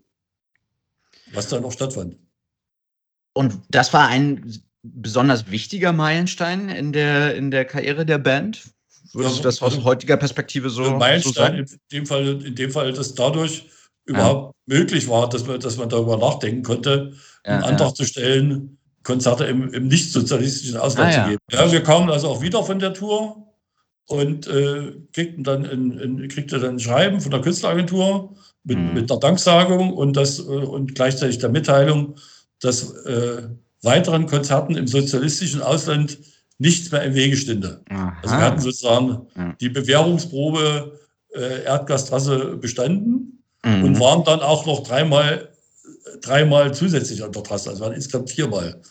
Was 1.34 1.50
dann 1.50 1.65
auch 1.65 1.72
stattfand. 1.72 2.17
Und 3.34 3.60
das 3.69 3.93
war 3.93 4.07
ein 4.07 4.62
besonders 4.81 5.51
wichtiger 5.51 5.93
Meilenstein 5.93 6.69
in 6.69 6.93
der, 6.93 7.36
in 7.36 7.51
der 7.51 7.65
Karriere 7.65 8.05
der 8.05 8.17
Band? 8.17 8.74
Würdest 9.13 9.39
du 9.39 9.43
das 9.43 9.61
aus 9.61 9.83
heutiger 9.83 10.17
Perspektive 10.17 10.69
so, 10.69 10.83
Meilenstein 10.91 11.67
so? 11.67 11.75
In 11.75 11.79
dem 11.91 12.05
Fall, 12.05 12.27
in 12.43 12.55
dem 12.55 12.71
Fall, 12.71 12.93
dass 12.93 13.13
dadurch 13.15 13.65
ja. 14.07 14.13
überhaupt 14.13 14.55
möglich 14.65 15.07
war, 15.07 15.29
dass 15.29 15.45
man, 15.45 15.59
dass 15.59 15.77
man 15.77 15.89
darüber 15.89 16.17
nachdenken 16.17 16.63
konnte, 16.63 17.13
ja, 17.45 17.53
einen 17.53 17.63
Antrag 17.63 17.89
ja. 17.89 17.93
zu 17.93 18.05
stellen, 18.05 18.77
Konzerte 19.03 19.45
im, 19.45 19.73
im 19.73 19.87
nicht-sozialistischen 19.87 20.77
Ausland 20.77 21.13
ah, 21.13 21.23
zu 21.23 21.29
geben. 21.29 21.41
Ja. 21.51 21.71
wir 21.71 21.81
kamen 21.81 22.09
also 22.09 22.27
auch 22.27 22.41
wieder 22.41 22.63
von 22.63 22.79
der 22.79 22.93
Tour 22.93 23.47
und 24.07 24.47
äh, 24.47 24.93
kriegten 25.13 25.43
dann 25.43 25.65
ein, 25.65 25.99
ein, 25.99 26.27
kriegte 26.27 26.59
dann 26.59 26.75
ein 26.75 26.79
Schreiben 26.79 27.21
von 27.21 27.31
der 27.31 27.41
Künstleragentur 27.41 28.35
mit, 28.63 28.77
mhm. 28.77 28.93
mit 28.93 29.09
der 29.09 29.17
Danksagung 29.17 29.93
und, 29.93 30.17
das, 30.17 30.39
äh, 30.39 30.43
und 30.43 30.95
gleichzeitig 30.95 31.37
der 31.39 31.49
Mitteilung, 31.49 32.15
dass 32.59 32.91
äh, 33.05 33.43
weiteren 33.81 34.27
Konzerten 34.27 34.75
im 34.75 34.87
sozialistischen 34.87 35.61
Ausland 35.61 36.17
nichts 36.59 36.91
mehr 36.91 37.03
im 37.03 37.13
Wege 37.13 37.37
stünde. 37.37 37.81
Aha. 37.89 38.17
Also 38.21 38.35
wir 38.35 38.41
hatten 38.41 38.61
sozusagen 38.61 39.27
ja. 39.35 39.55
die 39.59 39.69
Bewährungsprobe 39.69 40.99
äh, 41.33 41.63
Erdgastrasse 41.63 42.57
bestanden 42.57 43.43
mhm. 43.63 43.83
und 43.83 43.99
waren 43.99 44.23
dann 44.23 44.39
auch 44.39 44.65
noch 44.65 44.83
dreimal, 44.83 45.49
dreimal 46.21 46.73
zusätzlich 46.73 47.23
an 47.23 47.31
der 47.31 47.43
Trasse, 47.43 47.69
also 47.69 47.83
waren 47.83 47.93
insgesamt 47.93 48.31
viermal. 48.31 48.81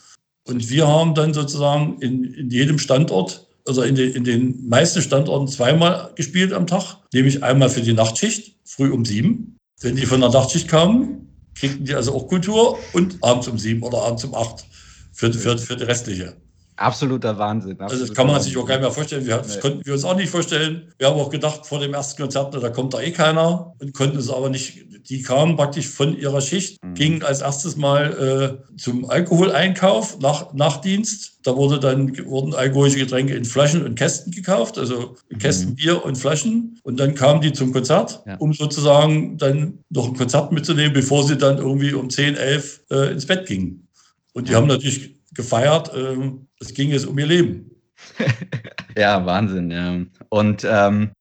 Und 0.47 0.71
wir 0.71 0.87
haben 0.87 1.15
dann 1.15 1.35
sozusagen 1.35 2.01
in, 2.01 2.25
in 2.25 2.51
jedem 2.51 2.79
Standort, 2.79 3.49
also 3.67 3.83
in, 3.83 3.97
de, 3.97 4.13
in 4.13 4.23
den 4.23 4.69
meisten 4.69 5.03
Standorten 5.03 5.49
zweimal 5.49 6.13
gespielt 6.15 6.53
am 6.53 6.69
Tag, 6.69 6.99
nämlich 7.13 7.43
einmal 7.43 7.69
für 7.69 7.83
die 7.83 7.95
Nachtschicht, 7.95 8.57
früh 8.65 8.91
um 8.91 9.05
sieben. 9.05 9.57
Wenn 9.81 9.97
die 9.97 10.07
von 10.07 10.21
der 10.21 10.31
Nachtschicht 10.31 10.69
kamen, 10.69 11.29
kriegten 11.55 11.85
die 11.85 11.95
also 11.95 12.15
auch 12.15 12.29
Kultur 12.29 12.79
und 12.93 13.19
abends 13.23 13.49
um 13.49 13.59
sieben 13.59 13.83
oder 13.83 14.03
abends 14.03 14.25
um 14.25 14.35
acht 14.35 14.65
für, 15.13 15.33
für, 15.33 15.59
für 15.59 15.77
die 15.77 15.85
restliche. 15.85 16.37
Absoluter 16.77 17.39
Wahnsinn. 17.39 17.73
Absoluter 17.73 17.93
also 17.93 18.07
das 18.07 18.15
kann 18.15 18.27
man 18.27 18.41
sich 18.41 18.57
auch 18.57 18.67
gar 18.67 18.77
nicht 18.77 18.83
mehr 18.83 18.93
vorstellen. 18.93 19.27
Wir, 19.27 19.39
das 19.39 19.61
konnten 19.61 19.85
wir 19.85 19.95
uns 19.95 20.05
auch 20.05 20.17
nicht 20.17 20.29
vorstellen. 20.29 20.93
Wir 20.99 21.09
haben 21.09 21.19
auch 21.19 21.31
gedacht 21.31 21.65
vor 21.65 21.81
dem 21.81 21.95
ersten 21.95 22.21
Konzert, 22.21 22.55
da 22.55 22.69
kommt 22.69 22.93
da 22.93 23.01
eh 23.01 23.13
keiner 23.13 23.75
und 23.79 23.95
konnten 23.95 24.19
es 24.19 24.31
aber 24.31 24.51
nicht. 24.51 24.85
Die 25.09 25.23
kamen 25.23 25.57
praktisch 25.57 25.89
von 25.89 26.17
ihrer 26.19 26.41
Schicht, 26.41 26.83
mhm. 26.85 26.95
gingen 26.95 27.23
als 27.23 27.41
erstes 27.41 27.77
mal 27.77 28.59
äh, 28.75 28.77
zum 28.77 29.09
Alkoholeinkauf 29.09 30.19
nach, 30.19 30.53
nach 30.53 30.81
Dienst. 30.81 31.39
Da 31.45 31.57
wurde 31.57 31.79
dann, 31.79 32.17
wurden 32.27 32.55
alkoholische 32.55 32.99
Getränke 32.99 33.35
in 33.35 33.45
Flaschen 33.45 33.85
und 33.85 33.95
Kästen 33.95 34.33
gekauft, 34.33 34.79
also 34.79 35.15
Kästen 35.39 35.71
mhm. 35.71 35.77
Bier 35.77 36.05
und 36.05 36.17
Flaschen. 36.17 36.79
Und 36.83 37.01
dann 37.01 37.15
kamen 37.15 37.41
die 37.41 37.53
zum 37.53 37.73
Konzert, 37.73 38.23
ja. 38.27 38.37
um 38.37 38.53
sozusagen 38.53 39.39
dann 39.39 39.79
noch 39.91 40.09
ein 40.09 40.15
Konzert 40.15 40.53
mitzunehmen, 40.53 40.93
bevor 40.93 41.25
sie 41.25 41.37
dann 41.39 41.59
irgendwie 41.59 41.95
um 41.95 42.11
10, 42.11 42.35
11 42.35 42.81
äh, 42.91 43.13
ins 43.13 43.27
Bett 43.27 43.47
gingen. 43.47 43.89
Und 44.33 44.49
die 44.49 44.53
mhm. 44.53 44.57
haben 44.57 44.67
natürlich 44.67 45.16
gefeiert. 45.37 45.93
Ähm, 45.95 46.49
es 46.61 46.75
ging 46.75 46.91
jetzt 46.91 47.07
um 47.07 47.19
ihr 47.19 47.27
Leben. 47.27 47.71
ja, 48.97 49.25
Wahnsinn. 49.25 49.71
Ja. 49.71 49.99
Und 50.29 50.67
ähm, 50.69 51.13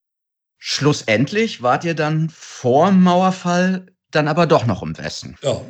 schlussendlich 0.58 1.62
wart 1.62 1.84
ihr 1.84 1.95
dann 1.95 2.30
vor 2.30 2.91
Mauerfall 2.91 3.86
dann 4.12 4.28
aber 4.28 4.47
doch 4.47 4.65
noch 4.65 4.82
im 4.82 4.97
Westen. 4.97 5.36
Ja, 5.41 5.62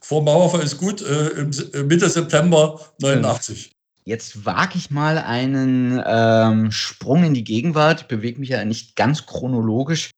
vor 0.00 0.22
Mauerfall 0.22 0.62
ist 0.62 0.78
gut, 0.78 1.02
äh, 1.02 1.28
äh 1.28 1.82
Mitte 1.84 2.08
September 2.08 2.80
89. 3.00 3.72
Jetzt 4.04 4.44
wage 4.44 4.76
ich 4.76 4.90
mal 4.90 5.16
einen 5.16 6.02
ähm, 6.04 6.70
Sprung 6.70 7.24
in 7.24 7.32
die 7.32 7.44
Gegenwart, 7.44 8.06
bewege 8.06 8.38
mich 8.38 8.50
ja 8.50 8.62
nicht 8.66 8.96
ganz 8.96 9.24
chronologisch 9.24 10.10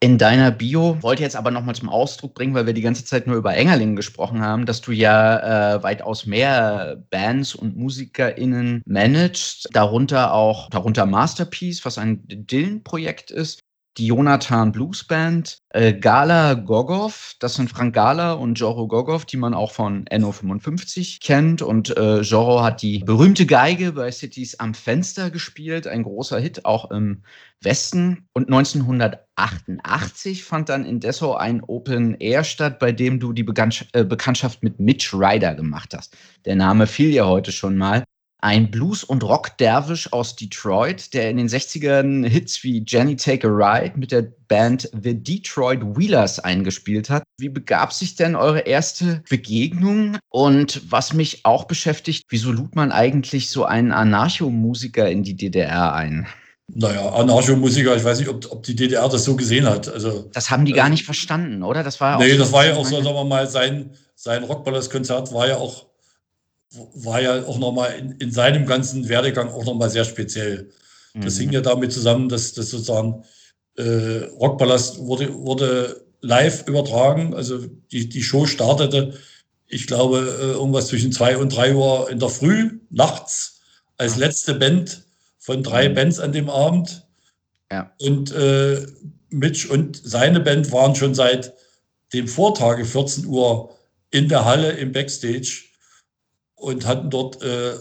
in 0.00 0.16
deiner 0.16 0.52
Bio 0.52 1.02
wollte 1.02 1.22
jetzt 1.22 1.34
aber 1.34 1.50
nochmal 1.50 1.74
zum 1.74 1.88
Ausdruck 1.88 2.34
bringen, 2.34 2.54
weil 2.54 2.66
wir 2.66 2.72
die 2.72 2.82
ganze 2.82 3.04
Zeit 3.04 3.26
nur 3.26 3.36
über 3.36 3.56
Engerlingen 3.56 3.96
gesprochen 3.96 4.42
haben, 4.42 4.64
dass 4.64 4.80
du 4.80 4.92
ja 4.92 5.74
äh, 5.74 5.82
weitaus 5.82 6.24
mehr 6.24 7.02
Bands 7.10 7.54
und 7.54 7.76
MusikerInnen 7.76 8.82
managst, 8.86 9.68
darunter 9.72 10.34
auch, 10.34 10.70
darunter 10.70 11.04
Masterpiece, 11.04 11.84
was 11.84 11.98
ein 11.98 12.22
Dylan-Projekt 12.26 13.32
ist, 13.32 13.64
die 13.96 14.06
Jonathan 14.06 14.72
Blues 14.72 15.04
Band, 15.04 15.58
äh, 15.70 15.92
Gala 15.92 16.54
Gogov, 16.54 17.34
das 17.40 17.54
sind 17.54 17.68
Frank 17.68 17.94
Gala 17.94 18.32
und 18.32 18.58
Joro 18.58 18.86
Gogov, 18.86 19.24
die 19.24 19.36
man 19.36 19.54
auch 19.54 19.72
von 19.72 20.04
NO55 20.04 21.20
kennt. 21.20 21.62
Und 21.62 21.96
äh, 21.96 22.20
Joro 22.20 22.62
hat 22.62 22.82
die 22.82 23.00
berühmte 23.00 23.46
Geige 23.46 23.92
bei 23.92 24.10
Cities 24.10 24.60
am 24.60 24.74
Fenster 24.74 25.30
gespielt, 25.30 25.86
ein 25.86 26.04
großer 26.04 26.38
Hit 26.38 26.64
auch 26.64 26.90
im 26.90 27.22
Westen. 27.60 28.28
Und 28.32 28.46
1988 28.46 30.44
fand 30.44 30.68
dann 30.68 30.84
in 30.84 31.00
Dessau 31.00 31.34
ein 31.34 31.62
Open 31.62 32.14
Air 32.20 32.44
statt, 32.44 32.78
bei 32.78 32.92
dem 32.92 33.18
du 33.18 33.32
die 33.32 33.46
äh, 33.92 34.04
Bekanntschaft 34.04 34.62
mit 34.62 34.78
Mitch 34.78 35.16
Ryder 35.16 35.54
gemacht 35.54 35.94
hast. 35.96 36.16
Der 36.44 36.56
Name 36.56 36.86
fiel 36.86 37.10
ja 37.10 37.26
heute 37.26 37.50
schon 37.52 37.76
mal 37.76 38.04
ein 38.40 38.70
Blues- 38.70 39.04
und 39.04 39.24
Rock-Derwisch 39.24 40.12
aus 40.12 40.36
Detroit, 40.36 41.12
der 41.12 41.30
in 41.30 41.38
den 41.38 41.48
60ern 41.48 42.26
Hits 42.26 42.62
wie 42.62 42.84
Jenny 42.86 43.16
Take 43.16 43.48
a 43.48 43.50
Ride 43.50 43.98
mit 43.98 44.12
der 44.12 44.22
Band 44.46 44.88
The 45.02 45.14
Detroit 45.14 45.80
Wheelers 45.96 46.38
eingespielt 46.38 47.10
hat. 47.10 47.24
Wie 47.38 47.48
begab 47.48 47.92
sich 47.92 48.14
denn 48.14 48.36
eure 48.36 48.60
erste 48.60 49.22
Begegnung? 49.28 50.18
Und 50.28 50.82
was 50.90 51.12
mich 51.12 51.44
auch 51.44 51.64
beschäftigt, 51.64 52.26
wieso 52.28 52.52
lud 52.52 52.76
man 52.76 52.92
eigentlich 52.92 53.50
so 53.50 53.64
einen 53.64 53.92
Anarcho-Musiker 53.92 55.10
in 55.10 55.24
die 55.24 55.36
DDR 55.36 55.94
ein? 55.94 56.28
Naja, 56.74 57.10
Anarcho-Musiker, 57.10 57.96
ich 57.96 58.04
weiß 58.04 58.20
nicht, 58.20 58.28
ob, 58.28 58.46
ob, 58.52 58.62
die 58.62 58.76
DDR 58.76 59.08
das 59.08 59.24
so 59.24 59.36
gesehen 59.36 59.66
hat. 59.66 59.88
Also, 59.88 60.28
das 60.32 60.50
haben 60.50 60.64
die 60.64 60.72
gar 60.72 60.86
äh, 60.86 60.90
nicht 60.90 61.04
verstanden, 61.04 61.62
oder? 61.62 61.82
Das 61.82 62.00
war 62.00 62.20
ja 62.20 62.26
nee, 62.26 62.36
das 62.36 62.52
war 62.52 62.66
ja 62.66 62.76
auch 62.76 62.84
so, 62.84 63.02
sagen 63.02 63.16
wir 63.16 63.24
mal, 63.24 63.48
sein, 63.48 63.90
sein 64.14 64.44
Rockballers-Konzert 64.44 65.32
war 65.32 65.48
ja 65.48 65.56
auch 65.56 65.87
war 66.94 67.20
ja 67.20 67.44
auch 67.44 67.58
nochmal 67.58 67.92
in, 67.98 68.12
in 68.12 68.30
seinem 68.30 68.66
ganzen 68.66 69.08
Werdegang 69.08 69.48
auch 69.48 69.64
nochmal 69.64 69.90
sehr 69.90 70.04
speziell. 70.04 70.70
Das 71.14 71.36
mhm. 71.36 71.40
hing 71.40 71.52
ja 71.52 71.60
damit 71.60 71.92
zusammen, 71.92 72.28
dass, 72.28 72.52
dass 72.52 72.70
sozusagen 72.70 73.24
äh, 73.76 74.24
Rockpalast 74.38 74.98
wurde, 74.98 75.34
wurde 75.34 76.04
live 76.20 76.66
übertragen. 76.66 77.34
Also 77.34 77.66
die, 77.90 78.08
die 78.08 78.22
Show 78.22 78.46
startete, 78.46 79.14
ich 79.66 79.86
glaube, 79.86 80.18
äh, 80.18 80.52
irgendwas 80.52 80.88
zwischen 80.88 81.12
zwei 81.12 81.36
und 81.36 81.54
drei 81.54 81.74
Uhr 81.74 82.10
in 82.10 82.18
der 82.18 82.28
Früh, 82.28 82.80
nachts, 82.90 83.60
als 83.96 84.16
letzte 84.16 84.54
Band 84.54 85.04
von 85.38 85.62
drei 85.62 85.88
mhm. 85.88 85.94
Bands 85.94 86.20
an 86.20 86.32
dem 86.32 86.50
Abend. 86.50 87.06
Ja. 87.70 87.92
Und 88.00 88.32
äh, 88.32 88.86
Mitch 89.30 89.68
und 89.70 90.00
seine 90.02 90.40
Band 90.40 90.72
waren 90.72 90.94
schon 90.94 91.14
seit 91.14 91.52
dem 92.12 92.28
Vortage 92.28 92.84
14 92.84 93.26
Uhr 93.26 93.76
in 94.10 94.28
der 94.28 94.44
Halle 94.44 94.72
im 94.72 94.92
Backstage 94.92 95.67
und 96.58 96.86
hatten 96.86 97.10
dort 97.10 97.42
äh, 97.42 97.74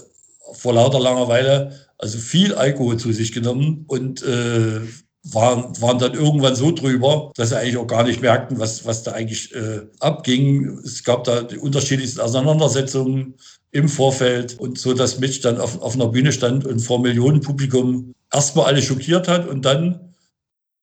vor 0.54 0.74
lauter 0.74 1.00
Langeweile 1.00 1.88
also 1.98 2.18
viel 2.20 2.54
Alkohol 2.54 2.98
zu 2.98 3.12
sich 3.12 3.32
genommen 3.32 3.86
und 3.88 4.22
äh, 4.24 4.82
waren, 5.24 5.82
waren 5.82 6.00
dann 6.00 6.14
irgendwann 6.14 6.56
so 6.56 6.72
drüber, 6.72 7.32
dass 7.36 7.50
sie 7.50 7.58
eigentlich 7.58 7.78
auch 7.78 7.88
gar 7.88 8.04
nicht 8.04 8.22
merkten, 8.22 8.60
was, 8.60 8.86
was 8.86 9.04
da 9.04 9.12
eigentlich 9.12 9.54
äh, 9.54 9.82
abging. 10.00 10.80
Es 10.84 11.04
gab 11.04 11.24
da 11.24 11.42
die 11.42 11.58
unterschiedlichsten 11.58 12.22
Auseinandersetzungen 12.22 13.36
im 13.72 13.90
Vorfeld 13.90 14.58
und 14.60 14.80
so, 14.80 14.94
dass 14.94 15.20
Mitch 15.20 15.42
dann 15.42 15.60
auf, 15.60 15.82
auf 15.82 15.96
einer 15.96 16.08
Bühne 16.08 16.32
stand 16.32 16.66
und 16.66 16.80
vor 16.80 17.00
Millionenpublikum 17.00 18.14
erstmal 18.32 18.68
alle 18.68 18.82
schockiert 18.82 19.28
hat 19.28 19.48
und 19.48 19.66
dann 19.66 20.14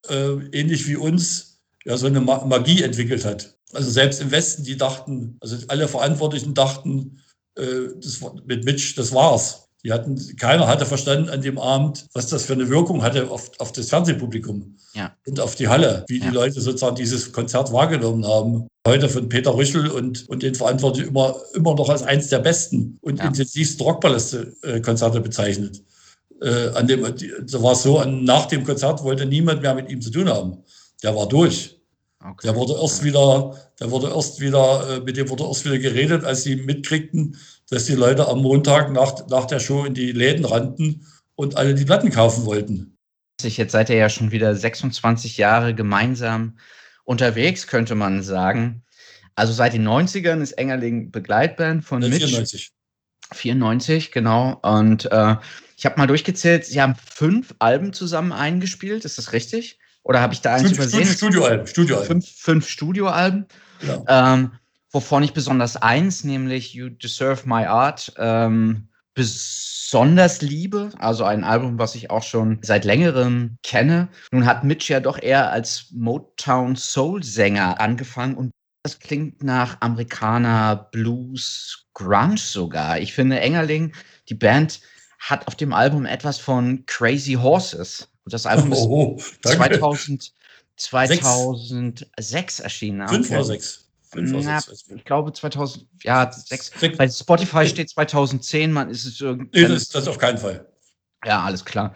äh, 0.09 0.35
ähnlich 0.53 0.87
wie 0.87 0.97
uns 0.97 1.63
ja 1.85 1.97
so 1.97 2.07
eine 2.07 2.21
Magie 2.21 2.83
entwickelt 2.83 3.25
hat. 3.25 3.57
Also 3.73 3.91
selbst 3.91 4.21
im 4.21 4.31
Westen, 4.31 4.65
die 4.65 4.77
dachten, 4.77 5.39
also 5.41 5.57
alle 5.69 5.89
Verantwortlichen 5.89 6.55
dachten, 6.55 7.21
das, 7.55 8.21
mit 8.47 8.65
Mitch, 8.65 8.95
das 8.97 9.13
war's. 9.13 9.65
Die 9.85 9.93
hatten, 9.93 10.19
keiner 10.39 10.67
hatte 10.67 10.87
verstanden 10.87 11.29
an 11.29 11.43
dem 11.43 11.59
Abend, 11.59 12.07
was 12.15 12.29
das 12.29 12.45
für 12.45 12.55
eine 12.55 12.71
Wirkung 12.71 13.03
hatte 13.03 13.31
auf, 13.31 13.51
auf 13.59 13.71
das 13.73 13.91
Fernsehpublikum 13.91 14.77
ja. 14.95 15.15
und 15.27 15.41
auf 15.41 15.57
die 15.57 15.69
Halle, 15.69 16.07
wie 16.09 16.21
ja. 16.21 16.25
die 16.25 16.35
Leute 16.35 16.61
sozusagen 16.63 16.97
dieses 16.97 17.33
Konzert 17.33 17.71
wahrgenommen 17.71 18.27
haben. 18.27 18.67
Heute 18.87 19.11
von 19.11 19.29
Peter 19.29 19.55
Rüschel 19.55 19.89
und, 19.89 20.27
und 20.29 20.43
den 20.43 20.55
Verantwortlichen 20.55 21.11
immer, 21.11 21.37
immer 21.55 21.75
noch 21.75 21.91
als 21.91 22.03
eins 22.03 22.29
der 22.29 22.39
besten 22.39 22.99
und 23.03 23.19
ja. 23.19 23.27
intensivsten 23.27 23.85
Rockpaläste-Konzerte 23.85 25.21
bezeichnet. 25.21 25.83
Äh, 26.41 26.69
an 26.69 26.87
dem, 26.87 27.03
da 27.03 27.63
war 27.63 27.73
es 27.73 27.83
so, 27.83 27.99
an, 27.99 28.25
nach 28.25 28.47
dem 28.47 28.65
Konzert 28.65 29.05
wollte 29.05 29.27
niemand 29.27 29.61
mehr 29.61 29.75
mit 29.75 29.91
ihm 29.91 30.01
zu 30.01 30.11
tun 30.11 30.31
haben. 30.31 30.65
Der 31.03 31.15
war 31.15 31.29
durch. 31.29 31.79
Okay. 32.25 32.47
Der 32.47 32.57
wurde 32.57 32.75
erst 32.81 33.05
wieder, 33.05 33.55
der 33.79 33.91
wurde 33.91 34.09
erst 34.09 34.41
wieder, 34.41 34.97
äh, 34.97 35.01
mit 35.01 35.19
dem 35.19 35.29
wurde 35.29 35.45
erst 35.45 35.67
wieder 35.67 35.79
geredet, 35.79 36.25
als 36.25 36.43
sie 36.43 36.57
mitkriegten, 36.57 37.37
dass 37.69 37.85
die 37.85 37.95
Leute 37.95 38.27
am 38.29 38.41
Montag 38.41 38.91
nach, 38.93 39.27
nach 39.29 39.45
der 39.45 39.61
Show 39.61 39.85
in 39.85 39.93
die 39.93 40.11
Läden 40.13 40.47
rannten 40.47 41.07
und 41.35 41.59
alle 41.59 41.75
die 41.75 41.85
Platten 41.85 42.11
kaufen 42.11 42.47
wollten. 42.47 42.97
Jetzt 43.43 43.73
seid 43.73 43.91
ihr 43.91 43.97
ja 43.97 44.09
schon 44.09 44.31
wieder 44.31 44.57
26 44.57 45.37
Jahre 45.37 45.75
gemeinsam 45.75 46.57
unterwegs, 47.05 47.67
könnte 47.67 47.95
man 47.95 48.23
sagen. 48.23 48.85
Also 49.35 49.53
seit 49.53 49.75
den 49.75 49.87
90ern 49.87 50.41
ist 50.41 50.53
Engerling 50.53 51.11
Begleitband 51.11 51.85
von 51.85 52.01
Mitch. 52.01 52.27
94. 52.27 52.71
94, 53.33 54.13
genau. 54.13 54.61
Und 54.63 55.11
äh, 55.13 55.37
ich 55.77 55.85
habe 55.85 55.99
mal 55.99 56.07
durchgezählt, 56.07 56.65
sie 56.65 56.81
haben 56.81 56.95
fünf 56.95 57.55
Alben 57.59 57.93
zusammen 57.93 58.33
eingespielt, 58.33 59.05
ist 59.05 59.19
das 59.19 59.33
richtig? 59.35 59.79
Oder 60.05 60.21
habe 60.21 60.35
ich 60.35 60.43
da 60.43 60.55
eins 60.55 60.69
Studio, 60.69 60.77
übersehen? 60.77 61.07
Studioalben. 61.07 61.67
Studioalben. 61.67 62.07
Fünf, 62.07 62.29
fünf 62.37 62.69
Studioalben. 62.69 63.47
Ja. 63.81 64.35
Ähm, 64.35 64.53
wovon 64.91 65.23
ich 65.23 65.33
besonders 65.33 65.77
eins, 65.77 66.25
nämlich 66.25 66.75
You 66.75 66.91
Deserve 66.91 67.43
My 67.47 67.65
Art, 67.65 68.13
ähm, 68.19 68.89
besonders 69.15 70.43
liebe. 70.43 70.91
Also 70.99 71.25
ein 71.25 71.43
Album, 71.43 71.79
was 71.79 71.95
ich 71.95 72.11
auch 72.11 72.23
schon 72.23 72.59
seit 72.63 72.85
längerem 72.85 73.57
kenne. 73.63 74.09
Nun 74.31 74.47
hat 74.47 74.63
Mitch 74.63 74.93
ja 74.93 75.01
doch 75.01 75.21
eher 75.21 75.51
als 75.51 75.87
Motown 75.93 76.77
Soul 76.77 77.23
Sänger 77.23 77.81
angefangen 77.81 78.37
und 78.37 78.51
das 78.83 78.99
klingt 78.99 79.43
nach 79.43 79.81
Amerikaner 79.81 80.91
Blues 80.93 81.87
Grunge 81.95 82.37
sogar. 82.37 82.99
Ich 82.99 83.15
finde 83.15 83.41
Engerling, 83.41 83.95
die 84.29 84.35
Band 84.35 84.81
hat 85.19 85.47
auf 85.47 85.55
dem 85.55 85.73
Album 85.73 86.05
etwas 86.05 86.39
von 86.39 86.85
Crazy 86.85 87.33
Horses. 87.33 88.14
Und 88.25 88.33
das 88.33 88.47
Album 88.47 88.73
ist 88.73 88.81
oh, 88.81 89.19
2000, 89.43 90.33
2006 90.77 92.61
erschienen. 92.61 93.09
Fünf 93.09 93.31
oder 93.31 93.45
sechs? 93.45 93.85
Na, 94.17 94.61
ich 94.95 95.05
glaube 95.05 95.33
2000, 95.33 95.87
ja. 96.03 96.31
Bei 96.97 97.09
Spotify 97.09 97.67
steht 97.67 97.91
2010, 97.91 98.73
man 98.73 98.89
ist 98.89 99.05
es 99.05 99.21
irgendwie. 99.21 99.63
Nee, 99.63 99.69
das, 99.69 99.89
das 99.89 100.07
auf 100.09 100.19
keinen 100.19 100.39
Fall. 100.39 100.67
Ja, 101.25 101.43
alles 101.43 101.65
klar. 101.65 101.95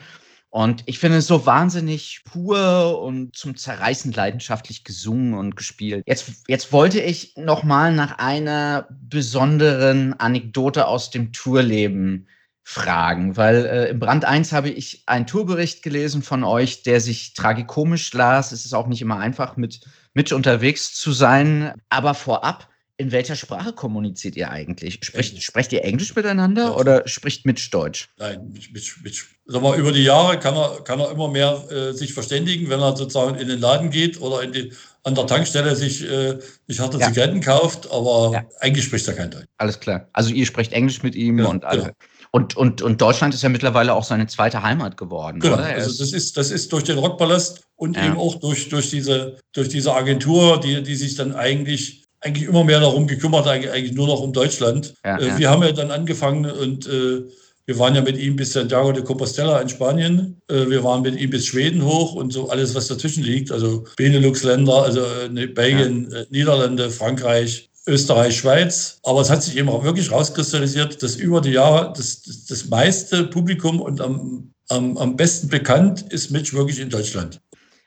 Und 0.51 0.83
ich 0.87 0.99
finde 0.99 1.19
es 1.19 1.27
so 1.27 1.45
wahnsinnig 1.45 2.23
pur 2.25 3.01
und 3.03 3.37
zum 3.37 3.55
Zerreißen 3.57 4.13
leidenschaftlich 4.13 4.83
gesungen 4.83 5.35
und 5.35 5.57
gespielt. 5.57 6.03
Jetzt, 6.07 6.33
jetzt 6.49 6.73
wollte 6.73 7.01
ich 7.01 7.35
nochmal 7.37 7.95
nach 7.95 8.19
einer 8.19 8.89
besonderen 8.91 10.15
Anekdote 10.15 10.87
aus 10.87 11.11
dem 11.11 11.33
Tourleben 11.33 12.27
fragen, 12.71 13.39
weil 13.39 13.65
äh, 13.65 13.89
im 13.89 13.99
Brand 13.99 14.27
1 14.27 14.53
habe 14.53 14.69
ich 14.69 15.03
einen 15.07 15.27
Tourbericht 15.27 15.83
gelesen 15.83 16.23
von 16.23 16.45
euch, 16.45 16.83
der 16.83 17.01
sich 17.01 17.33
tragikomisch 17.33 18.13
las. 18.13 18.53
Es 18.53 18.67
ist 18.67 18.75
auch 18.75 18.89
nicht 18.89 19.01
immer 19.01 19.19
einfach, 19.19 19.57
mit 19.57 19.81
mit 20.19 20.33
unterwegs 20.33 20.95
zu 20.95 21.13
sein. 21.13 21.73
Aber 21.89 22.13
vorab, 22.13 22.69
in 22.97 23.13
welcher 23.13 23.37
Sprache 23.37 23.73
kommuniziert 23.73 24.35
ihr 24.37 24.51
eigentlich? 24.51 24.99
Spricht, 25.03 25.41
sprecht 25.43 25.73
ihr 25.73 25.85
Englisch 25.85 26.15
miteinander 26.17 26.65
ja. 26.65 26.75
oder 26.75 27.07
spricht 27.07 27.47
Mitch 27.47 27.71
Deutsch? 27.71 28.09
Nein, 28.19 28.51
mit, 28.53 28.73
mit, 28.73 28.85
mit, 29.05 29.25
sag 29.47 29.63
mal, 29.63 29.79
über 29.79 29.93
die 29.93 30.03
Jahre 30.03 30.39
kann 30.41 30.57
er, 30.57 30.83
kann 30.83 30.99
er 30.99 31.13
immer 31.13 31.29
mehr 31.29 31.65
äh, 31.71 31.93
sich 31.93 32.13
verständigen, 32.13 32.69
wenn 32.69 32.81
er 32.81 32.97
sozusagen 32.97 33.37
in 33.37 33.47
den 33.47 33.61
Laden 33.61 33.91
geht 33.91 34.21
oder 34.21 34.43
in 34.43 34.53
die, 34.53 34.73
an 35.05 35.15
der 35.15 35.27
Tankstelle 35.29 35.77
sich, 35.77 36.03
äh, 36.03 36.39
sich 36.67 36.81
harte 36.81 36.99
ja. 36.99 37.07
Zigaretten 37.07 37.41
kauft, 37.41 37.89
aber 37.93 38.33
ja. 38.35 38.45
eigentlich 38.59 38.85
spricht 38.87 39.07
er 39.07 39.15
kein 39.15 39.31
Deutsch. 39.31 39.47
Alles 39.57 39.79
klar. 39.79 40.09
Also 40.13 40.35
ihr 40.35 40.47
sprecht 40.47 40.73
Englisch 40.73 41.05
mit 41.05 41.15
ihm 41.15 41.39
und 41.47 41.65
alle. 41.65 41.83
Genau. 41.83 41.95
Und, 42.31 42.57
und, 42.57 42.83
und 42.83 43.01
Deutschland 43.01 43.35
ist 43.35 43.43
ja 43.43 43.49
mittlerweile 43.49 43.95
auch 43.95 44.05
seine 44.05 44.27
zweite 44.27 44.63
Heimat 44.63 44.97
geworden. 44.97 45.41
Genau. 45.41 45.55
Oder? 45.55 45.65
Also 45.65 46.03
das 46.03 46.13
ist, 46.13 46.37
das 46.37 46.51
ist 46.51 46.73
durch 46.73 46.85
den 46.85 46.99
Rockpalast 46.99 47.63
und 47.77 47.97
ja. 47.97 48.07
eben 48.07 48.19
auch 48.19 48.37
durch, 48.37 48.69
durch, 48.69 48.91
diese, 48.91 49.37
durch 49.53 49.69
diese 49.69 49.95
Agentur, 49.95 50.61
die, 50.61 50.83
die 50.83 50.97
sich 50.97 51.15
dann 51.15 51.35
eigentlich, 51.35 52.05
eigentlich 52.21 52.49
immer 52.49 52.65
mehr 52.65 52.81
darum 52.81 53.07
gekümmert 53.07 53.47
hat, 53.47 53.67
eigentlich 53.69 53.93
nur 53.93 54.09
noch 54.09 54.21
um 54.21 54.33
Deutschland. 54.33 54.95
Ja, 55.05 55.19
äh, 55.19 55.29
ja. 55.29 55.39
Wir 55.39 55.51
haben 55.51 55.63
ja 55.63 55.73
dann 55.73 55.91
angefangen 55.91 56.51
und 56.51 56.87
äh, 56.87 57.23
wir 57.69 57.79
waren 57.79 57.95
ja 57.95 58.01
mit 58.01 58.17
ihm 58.17 58.35
bis 58.35 58.55
Santiago 58.55 58.93
de 58.93 59.05
Compostela 59.05 59.61
in 59.61 59.69
Spanien. 59.69 60.41
Äh, 60.49 60.71
wir 60.71 60.83
waren 60.85 61.03
mit 61.03 61.21
ihm 61.21 61.29
bis 61.29 61.45
Schweden 61.45 61.85
hoch 61.85 62.15
und 62.15 62.33
so 62.33 62.49
alles, 62.49 62.75
was 62.75 62.89
dazwischen 62.89 63.23
liegt. 63.23 63.53
Also 63.53 63.85
Benelux-Länder, 63.99 64.85
also 64.85 65.03
äh, 65.03 65.29
ne, 65.29 65.49
Belgien, 65.49 66.09
ja. 66.11 66.21
Äh, 66.21 66.27
Niederlande, 66.31 66.91
Frankreich, 66.91 67.68
Österreich, 67.89 68.37
Schweiz. 68.37 69.01
Aber 69.03 69.21
es 69.21 69.31
hat 69.31 69.43
sich 69.43 69.57
eben 69.57 69.69
auch 69.69 69.83
wirklich 69.83 70.13
rauskristallisiert, 70.13 71.03
dass 71.03 71.17
über 71.17 71.41
die 71.41 71.53
Jahre 71.53 71.93
das, 71.97 72.23
das, 72.23 72.45
das 72.45 72.67
meiste 72.67 73.25
Publikum 73.25 73.81
und 73.81 74.01
am, 74.01 74.53
am, 74.69 74.97
am 74.97 75.17
besten 75.17 75.49
bekannt 75.49 76.03
ist 76.13 76.31
Mitch 76.31 76.55
wirklich 76.55 76.79
in 76.79 76.91
Deutschland. 76.91 77.41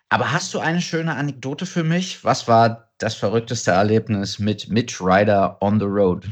Aber 0.10 0.34
hast 0.34 0.54
du 0.54 0.60
eine 0.60 0.82
schöne 0.82 1.16
Anekdote 1.16 1.66
für 1.66 1.84
mich? 1.84 2.24
Was 2.24 2.48
war 2.48 2.92
das 2.98 3.16
verrückteste 3.16 3.72
Erlebnis 3.72 4.40
mit 4.40 4.68
Mitch 4.68 5.02
Ryder 5.02 5.58
on 5.62 5.80
the 5.80 5.86
road? 5.86 6.28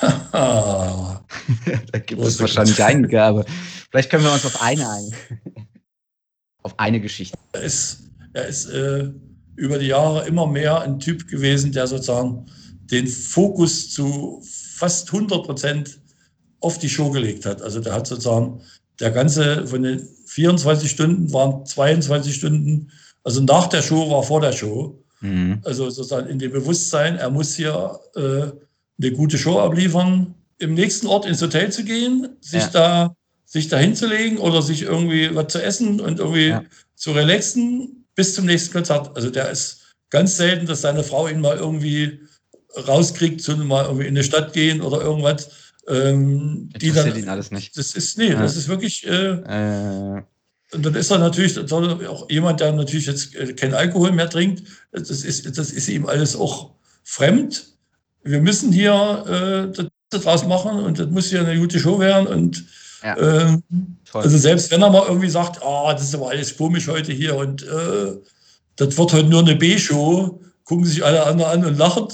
da 0.32 1.20
gibt 2.06 2.22
es 2.22 2.40
wahrscheinlich 2.40 2.82
Eingabe. 2.82 3.44
Vielleicht 3.90 4.08
können 4.10 4.24
wir 4.24 4.32
uns 4.32 4.46
auf 4.46 4.62
eine 4.62 4.88
ein. 4.88 5.12
auf 6.62 6.78
eine 6.78 7.00
Geschichte. 7.00 7.36
Er 7.52 7.60
ist, 7.60 8.04
er 8.32 8.46
ist 8.46 8.66
äh, 8.70 9.10
über 9.62 9.78
die 9.78 9.86
Jahre 9.86 10.26
immer 10.26 10.48
mehr 10.48 10.80
ein 10.80 10.98
Typ 10.98 11.28
gewesen, 11.28 11.70
der 11.70 11.86
sozusagen 11.86 12.46
den 12.90 13.06
Fokus 13.06 13.90
zu 13.90 14.42
fast 14.44 15.12
100 15.12 15.44
Prozent 15.44 16.00
auf 16.58 16.78
die 16.78 16.88
Show 16.88 17.10
gelegt 17.10 17.46
hat. 17.46 17.62
Also 17.62 17.78
der 17.78 17.94
hat 17.94 18.08
sozusagen 18.08 18.60
der 18.98 19.12
ganze 19.12 19.68
von 19.68 19.84
den 19.84 20.02
24 20.26 20.90
Stunden 20.90 21.32
waren 21.32 21.64
22 21.64 22.34
Stunden. 22.34 22.90
Also 23.22 23.40
nach 23.40 23.68
der 23.68 23.82
Show 23.82 24.10
war 24.10 24.24
vor 24.24 24.40
der 24.40 24.52
Show. 24.52 25.00
Mhm. 25.20 25.60
Also 25.62 25.88
sozusagen 25.90 26.28
in 26.28 26.40
dem 26.40 26.50
Bewusstsein, 26.50 27.16
er 27.16 27.30
muss 27.30 27.54
hier 27.54 28.00
äh, 28.16 28.50
eine 29.00 29.12
gute 29.12 29.38
Show 29.38 29.60
abliefern, 29.60 30.34
im 30.58 30.74
nächsten 30.74 31.06
Ort 31.06 31.24
ins 31.24 31.40
Hotel 31.40 31.70
zu 31.70 31.84
gehen, 31.84 32.30
sich 32.40 32.62
ja. 32.62 32.70
da 32.72 33.16
sich 33.44 33.68
da 33.68 33.78
hinzulegen 33.78 34.38
oder 34.38 34.60
sich 34.60 34.82
irgendwie 34.82 35.32
was 35.36 35.52
zu 35.52 35.62
essen 35.62 36.00
und 36.00 36.18
irgendwie 36.18 36.48
ja. 36.48 36.64
zu 36.96 37.12
relaxen 37.12 38.01
bis 38.14 38.34
zum 38.34 38.46
nächsten 38.46 38.72
Konzert. 38.72 39.16
Also 39.16 39.30
der 39.30 39.50
ist 39.50 39.94
ganz 40.10 40.36
selten, 40.36 40.66
dass 40.66 40.82
seine 40.82 41.04
Frau 41.04 41.28
ihn 41.28 41.40
mal 41.40 41.56
irgendwie 41.56 42.20
rauskriegt, 42.76 43.40
zu 43.40 43.56
mal 43.56 43.84
irgendwie 43.84 44.06
in 44.06 44.16
eine 44.16 44.24
Stadt 44.24 44.52
gehen 44.52 44.80
oder 44.80 45.00
irgendwas. 45.00 45.50
Ähm, 45.88 46.70
die 46.76 46.92
dann, 46.92 47.16
ihn 47.16 47.28
alles 47.28 47.50
nicht. 47.50 47.76
Das 47.76 47.94
ist, 47.94 48.16
nee, 48.18 48.30
ja. 48.30 48.40
das 48.40 48.56
ist 48.56 48.68
wirklich. 48.68 49.06
Äh, 49.06 50.18
äh. 50.18 50.22
Und 50.72 50.86
dann 50.86 50.94
ist 50.94 51.10
er 51.10 51.18
natürlich 51.18 51.58
auch 51.58 52.30
jemand, 52.30 52.60
der 52.60 52.72
natürlich 52.72 53.06
jetzt 53.06 53.34
äh, 53.34 53.52
kein 53.52 53.74
Alkohol 53.74 54.12
mehr 54.12 54.30
trinkt. 54.30 54.62
Das 54.92 55.10
ist, 55.10 55.58
das 55.58 55.70
ist 55.70 55.88
ihm 55.88 56.06
alles 56.06 56.34
auch 56.34 56.70
fremd. 57.02 57.66
Wir 58.22 58.40
müssen 58.40 58.72
hier 58.72 59.72
äh, 59.72 59.76
das 60.10 60.22
draus 60.22 60.46
machen 60.46 60.78
und 60.78 60.98
das 60.98 61.08
muss 61.08 61.30
hier 61.30 61.40
eine 61.40 61.58
gute 61.58 61.78
Show 61.78 61.98
werden. 61.98 62.26
Und 62.26 62.64
ja. 63.02 63.16
Ähm, 63.16 63.62
also 64.12 64.36
selbst 64.36 64.70
wenn 64.70 64.82
er 64.82 64.90
mal 64.90 65.06
irgendwie 65.06 65.28
sagt, 65.30 65.60
oh, 65.64 65.88
das 65.90 66.02
ist 66.02 66.14
aber 66.14 66.30
alles 66.30 66.56
komisch 66.56 66.88
heute 66.88 67.12
hier 67.12 67.36
und 67.36 67.62
äh, 67.62 68.12
das 68.76 68.96
wird 68.96 69.12
heute 69.12 69.28
nur 69.28 69.40
eine 69.40 69.56
B-Show, 69.56 70.40
gucken 70.64 70.84
sich 70.84 71.04
alle 71.04 71.24
anderen 71.26 71.60
an 71.60 71.66
und 71.66 71.78
lachen. 71.78 72.08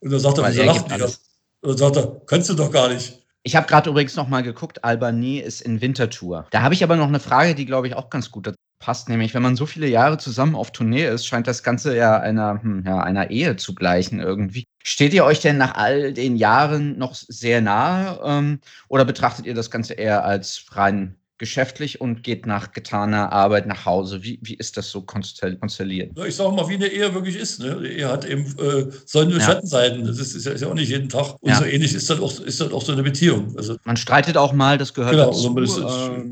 Und 0.00 0.10
dann 0.10 0.20
sagt 0.20 0.38
er, 0.38 0.48
wieso 0.48 0.62
lacht 0.62 0.90
ihr? 0.90 1.04
Und 1.04 1.18
dann 1.62 1.76
sagt 1.78 1.96
er, 1.96 2.20
kannst 2.26 2.48
du 2.48 2.54
doch 2.54 2.70
gar 2.70 2.88
nicht. 2.88 3.22
Ich 3.42 3.54
habe 3.54 3.66
gerade 3.66 3.90
übrigens 3.90 4.16
noch 4.16 4.28
mal 4.28 4.42
geguckt, 4.42 4.84
Albanie 4.84 5.38
ist 5.38 5.60
in 5.60 5.80
Wintertour. 5.80 6.46
Da 6.50 6.62
habe 6.62 6.74
ich 6.74 6.82
aber 6.82 6.96
noch 6.96 7.06
eine 7.06 7.20
Frage, 7.20 7.54
die, 7.54 7.64
glaube 7.64 7.86
ich, 7.86 7.94
auch 7.94 8.10
ganz 8.10 8.30
gut 8.30 8.48
dazu 8.48 8.56
passt. 8.86 9.08
Nämlich, 9.08 9.34
wenn 9.34 9.42
man 9.42 9.56
so 9.56 9.66
viele 9.66 9.88
Jahre 9.88 10.16
zusammen 10.16 10.54
auf 10.54 10.70
Tournee 10.70 11.08
ist, 11.08 11.26
scheint 11.26 11.48
das 11.48 11.64
Ganze 11.64 11.96
ja 11.96 12.20
einer, 12.20 12.62
hm, 12.62 12.84
ja, 12.86 13.00
einer 13.00 13.30
Ehe 13.30 13.56
zu 13.56 13.74
gleichen 13.74 14.20
irgendwie. 14.20 14.68
Steht 14.84 15.12
ihr 15.12 15.24
euch 15.24 15.40
denn 15.40 15.58
nach 15.58 15.74
all 15.74 16.12
den 16.12 16.36
Jahren 16.36 16.96
noch 16.96 17.16
sehr 17.16 17.60
nahe 17.60 18.20
ähm, 18.24 18.60
oder 18.86 19.04
betrachtet 19.04 19.44
ihr 19.44 19.54
das 19.54 19.72
Ganze 19.72 19.94
eher 19.94 20.24
als 20.24 20.66
rein 20.70 21.16
geschäftlich 21.38 22.00
und 22.00 22.22
geht 22.22 22.46
nach 22.46 22.70
getaner 22.70 23.32
Arbeit 23.32 23.66
nach 23.66 23.86
Hause. 23.86 24.22
Wie, 24.22 24.38
wie 24.40 24.54
ist 24.54 24.76
das 24.76 24.88
so 24.88 25.02
konstelliert? 25.02 26.16
Ich 26.24 26.36
sage 26.36 26.54
mal, 26.54 26.68
wie 26.68 26.74
eine 26.74 26.86
Ehe 26.86 27.12
wirklich 27.12 27.34
ist. 27.34 27.58
Ne? 27.58 27.80
Die 27.82 27.88
Ehe 27.88 28.08
hat 28.08 28.24
eben 28.24 28.44
äh, 28.58 28.86
Sonne- 29.04 29.34
und 29.34 29.40
ja. 29.40 29.46
Schattenseiten. 29.46 30.06
Das 30.06 30.20
ist, 30.20 30.36
ist, 30.36 30.46
ja, 30.46 30.52
ist, 30.52 30.60
ja, 30.60 30.68
auch 30.68 30.74
nicht 30.74 30.90
jeden 30.90 31.08
Tag. 31.08 31.34
Und 31.40 31.50
ja. 31.50 31.56
so 31.56 31.64
ähnlich 31.64 31.92
ist 31.92 32.08
das, 32.08 32.20
auch, 32.20 32.38
ist 32.38 32.60
das 32.60 32.72
auch 32.72 32.82
so 32.82 32.92
eine 32.92 33.02
Beziehung. 33.02 33.52
Also, 33.56 33.76
Man 33.82 33.96
streitet 33.96 34.36
auch 34.36 34.52
mal, 34.52 34.78
das 34.78 34.94
gehört 34.94 35.10
genau, 35.10 35.26
dazu. 35.26 35.54
Also, 35.56 35.86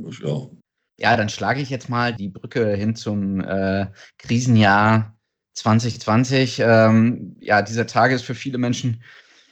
ist, 0.06 0.22
äh, 0.22 0.28
ja. 0.28 0.48
Ja, 0.98 1.16
dann 1.16 1.28
schlage 1.28 1.60
ich 1.60 1.70
jetzt 1.70 1.88
mal 1.88 2.14
die 2.14 2.28
Brücke 2.28 2.74
hin 2.74 2.94
zum 2.94 3.40
äh, 3.40 3.86
Krisenjahr 4.18 5.16
2020. 5.54 6.60
Ähm, 6.60 7.36
ja, 7.40 7.62
dieser 7.62 7.86
Tage 7.86 8.14
ist 8.14 8.24
für 8.24 8.34
viele 8.34 8.58
Menschen 8.58 9.02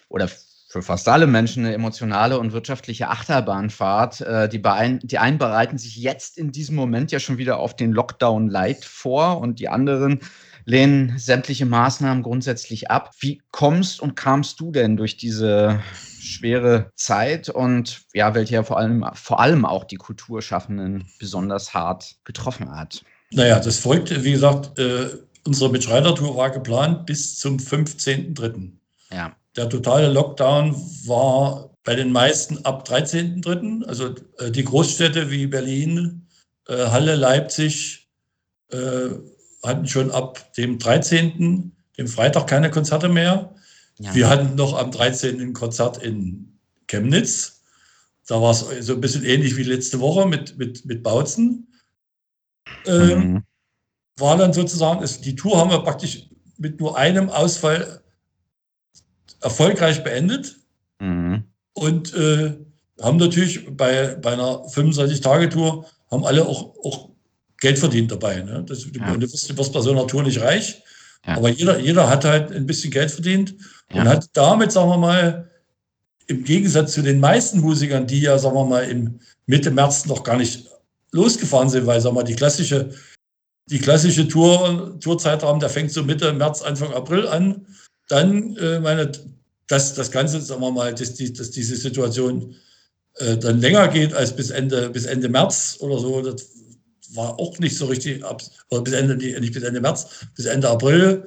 oder 0.09 0.29
für 0.69 0.83
fast 0.83 1.09
alle 1.09 1.27
Menschen 1.27 1.67
eine 1.67 1.75
emotionale 1.75 2.39
und 2.39 2.53
wirtschaftliche 2.53 3.09
Achterbahnfahrt. 3.09 4.21
Äh, 4.23 4.49
die, 4.49 4.63
die 5.03 5.19
einen 5.19 5.39
bereiten 5.39 5.79
sich 5.79 5.97
jetzt 5.97 6.39
in 6.39 6.53
diesem 6.53 6.77
Moment 6.77 7.13
ja 7.13 7.21
schon 7.21 7.39
wieder 7.39 7.59
auf 7.59 7.77
den 7.77 7.93
Lockdown 7.93 8.49
Light 8.49 8.85
vor 8.85 9.39
und 9.41 9.59
die 9.59 9.69
anderen 9.69 10.21
lehnen 10.65 11.19
sämtliche 11.19 11.67
Maßnahmen 11.67 12.23
grundsätzlich 12.23 12.91
ab. 12.91 13.13
Wie 13.21 13.43
kommst 13.51 14.01
und 14.01 14.15
kamst 14.15 14.61
du 14.61 14.71
denn 14.71 14.97
durch 14.97 15.17
diese 15.17 15.83
schwere 16.23 16.91
Zeit 16.95 17.49
und 17.49 18.03
ja, 18.15 18.35
welche 18.35 18.55
ja 18.55 18.63
vor 18.63 18.79
allem, 18.79 19.05
vor 19.15 19.41
allem 19.41 19.65
auch 19.65 19.85
die 19.85 19.97
Kulturschaffenden 19.97 21.05
besonders 21.19 21.75
hart 21.75 22.17
getroffen 22.25 22.75
hat? 22.75 23.03
Naja, 23.33 23.59
das 23.59 23.79
folgte, 23.79 24.25
wie 24.25 24.33
gesagt, 24.33 24.79
äh, 24.79 25.09
unsere 25.45 25.71
Mitschreitertour 25.71 26.37
war 26.37 26.51
geplant 26.51 27.07
bis 27.07 27.39
zum 27.39 27.57
15.03. 27.57 28.71
Ja. 29.11 29.35
Der 29.57 29.69
totale 29.69 30.11
Lockdown 30.11 30.75
war 31.07 31.71
bei 31.85 31.95
den 31.95 32.13
meisten 32.13 32.65
ab 32.65 32.87
13.3. 32.89 33.85
Also 33.87 34.15
äh, 34.39 34.51
die 34.51 34.65
Großstädte 34.65 35.31
wie 35.31 35.47
Berlin, 35.47 36.29
äh, 36.69 36.87
Halle, 36.87 37.17
Leipzig 37.17 38.09
äh, 38.71 39.11
hatten 39.65 39.87
schon 39.87 40.11
ab 40.11 40.53
dem 40.55 40.79
13., 40.79 41.73
dem 41.99 42.09
Freitag, 42.09 42.47
keine 42.47 42.71
Konzerte 42.71 43.09
mehr. 43.09 43.55
Ja. 44.03 44.15
Wir 44.15 44.29
hatten 44.29 44.57
noch 44.57 44.75
am 44.77 44.91
13. 44.91 45.41
ein 45.41 45.53
Konzert 45.53 46.03
in 46.03 46.59
Chemnitz. 46.89 47.63
Da 48.27 48.41
war 48.41 48.51
es 48.51 48.61
so 48.87 48.95
ein 48.95 49.01
bisschen 49.01 49.25
ähnlich 49.25 49.57
wie 49.57 49.63
letzte 49.63 50.01
Woche 50.01 50.27
mit, 50.27 50.59
mit, 50.59 50.85
mit 50.85 51.03
Bautzen. 51.03 51.69
Ähm, 52.87 53.33
mhm. 53.33 53.43
War 54.17 54.37
dann 54.37 54.53
sozusagen, 54.53 55.05
die 55.23 55.37
Tour 55.37 55.59
haben 55.59 55.71
wir 55.71 55.81
praktisch 55.81 56.29
mit 56.59 56.81
nur 56.81 56.97
einem 56.99 57.31
Ausfall 57.31 58.03
erfolgreich 59.41 60.03
beendet 60.05 60.57
mhm. 61.01 61.45
und 61.75 62.15
äh, 62.15 62.57
haben 63.01 63.17
natürlich 63.17 63.67
bei, 63.77 64.17
bei 64.17 64.33
einer 64.33 64.65
25-Tage-Tour 64.67 65.87
haben 66.11 66.25
alle 66.25 66.47
auch, 66.47 66.77
auch 66.85 67.11
Geld 67.59 67.79
verdient 67.79 68.11
dabei. 68.11 68.43
Ne? 68.43 68.65
Das, 68.67 68.85
ja. 68.85 69.15
Du 69.15 69.21
wirst, 69.21 69.57
wirst 69.57 69.73
bei 69.73 69.81
so 69.81 69.91
einer 69.91 70.07
Tour 70.07 70.23
nicht 70.23 70.41
reich, 70.41 70.83
ja. 71.27 71.37
aber 71.37 71.51
jeder, 71.51 71.79
jeder 71.79 72.09
hat 72.09 72.25
halt 72.25 72.53
ein 72.53 72.67
bisschen 72.67 72.91
Geld 72.91 73.11
verdient 73.11 73.55
und 73.93 74.09
hat 74.09 74.29
damit, 74.33 74.73
sagen 74.73 74.91
wir 74.91 74.99
mal, 74.99 75.51
im 76.27 76.45
Gegensatz 76.45 76.93
zu 76.93 77.03
den 77.03 77.21
meisten 77.21 77.61
Musikern, 77.61 78.07
die 78.07 78.21
ja, 78.21 78.39
sagen 78.39 78.57
wir 78.57 78.65
mal, 78.65 78.85
im 78.85 79.21
Mitte 79.47 79.71
März 79.71 80.07
noch 80.07 80.23
gar 80.23 80.37
nicht 80.37 80.69
losgefahren 81.13 81.69
sind, 81.69 81.87
weil, 81.87 82.01
sagen 82.01 82.15
wir 82.17 82.23
mal, 82.23 82.27
die 82.27 82.35
klassische, 82.35 82.91
die 83.67 83.79
klassische 83.79 84.27
Tour, 84.29 84.99
Tourzeitraum, 85.01 85.61
der 85.61 85.69
fängt 85.69 85.93
so 85.93 86.03
Mitte 86.03 86.33
März, 86.33 86.63
Anfang 86.63 86.93
April 86.95 87.27
an. 87.27 87.67
Dann, 88.09 88.57
äh, 88.57 88.81
meine, 88.81 89.13
dass 89.69 89.95
das 89.95 90.11
Ganze, 90.11 90.41
sagen 90.41 90.61
wir 90.61 90.71
mal, 90.71 90.95
dass, 90.95 91.15
die, 91.15 91.33
dass 91.33 91.51
diese 91.51 91.77
Situation 91.77 92.55
äh, 93.17 93.37
dann 93.37 93.61
länger 93.61 93.89
geht 93.89 94.15
als 94.15 94.35
bis 94.35 94.51
Ende, 94.51 94.91
bis 94.91 95.05
Ende 95.05 95.29
März 95.29 95.77
oder 95.81 95.99
so, 95.99 96.23
das 96.23 96.49
war 97.15 97.39
auch 97.39 97.59
nicht 97.59 97.77
so 97.77 97.87
richtig, 97.87 98.25
ab, 98.25 98.43
bis 98.71 98.93
Ende, 98.93 99.17
nicht 99.17 99.53
bis 99.53 99.63
Ende 99.63 99.81
März, 99.81 100.27
bis 100.37 100.47
Ende 100.47 100.69
April. 100.69 101.25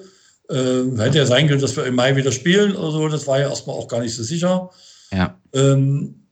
Äh, 0.50 0.84
hätte 0.98 1.18
ja 1.18 1.26
sein 1.26 1.48
können, 1.48 1.62
dass 1.62 1.76
wir 1.76 1.86
im 1.86 1.96
Mai 1.96 2.16
wieder 2.16 2.32
spielen 2.32 2.76
oder 2.76 2.92
so, 2.92 3.08
das 3.08 3.26
war 3.26 3.40
ja 3.40 3.50
erstmal 3.50 3.76
auch 3.76 3.88
gar 3.88 4.02
nicht 4.02 4.16
so 4.16 4.24
sicher. 4.24 4.70
Ja. 5.12 5.40
Ähm, 5.54 6.28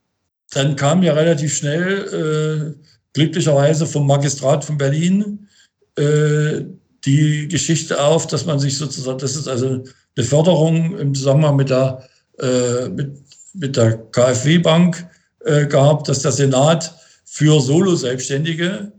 dann 0.52 0.76
kam 0.76 1.02
ja 1.02 1.14
relativ 1.14 1.56
schnell, 1.56 2.76
äh, 2.78 2.88
glücklicherweise 3.14 3.86
vom 3.86 4.06
Magistrat 4.06 4.66
von 4.66 4.78
Berlin, 4.78 5.48
äh, 5.96 6.62
die 7.06 7.48
Geschichte 7.48 8.02
auf, 8.02 8.28
dass 8.28 8.46
man 8.46 8.60
sich 8.60 8.78
sozusagen, 8.78 9.20
das 9.20 9.36
ist 9.36 9.48
also 9.48 9.84
eine 10.16 10.26
Förderung 10.26 10.98
im 10.98 11.14
Zusammenhang 11.14 11.56
mit 11.56 11.70
der, 11.70 12.08
äh, 12.40 12.90
mit, 12.90 13.12
mit 13.54 13.76
der 13.76 13.98
KfW-Bank 14.12 15.08
äh, 15.46 15.66
gab, 15.68 16.04
dass 16.06 16.22
der 16.22 16.32
Senat 16.32 16.96
für 17.26 17.60
Solo-Selbstständige 17.60 18.92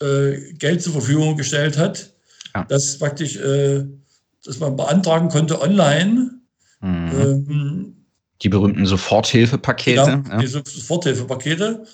äh, 0.00 0.52
Geld 0.54 0.82
zur 0.82 0.92
Verfügung 0.92 1.36
gestellt 1.36 1.78
hat, 1.78 2.12
ja. 2.54 2.64
das 2.64 2.98
praktisch, 2.98 3.36
äh, 3.36 3.84
dass 4.44 4.58
man 4.58 4.76
beantragen 4.76 5.28
konnte 5.28 5.60
online. 5.60 6.30
Mhm. 6.80 7.10
Ähm, 7.12 7.96
die 8.42 8.48
berühmten 8.48 8.86
Soforthilfepakete. 8.86 10.22
Ja, 10.28 10.38
die 10.38 10.46
Soforthilfepakete, 10.46 11.84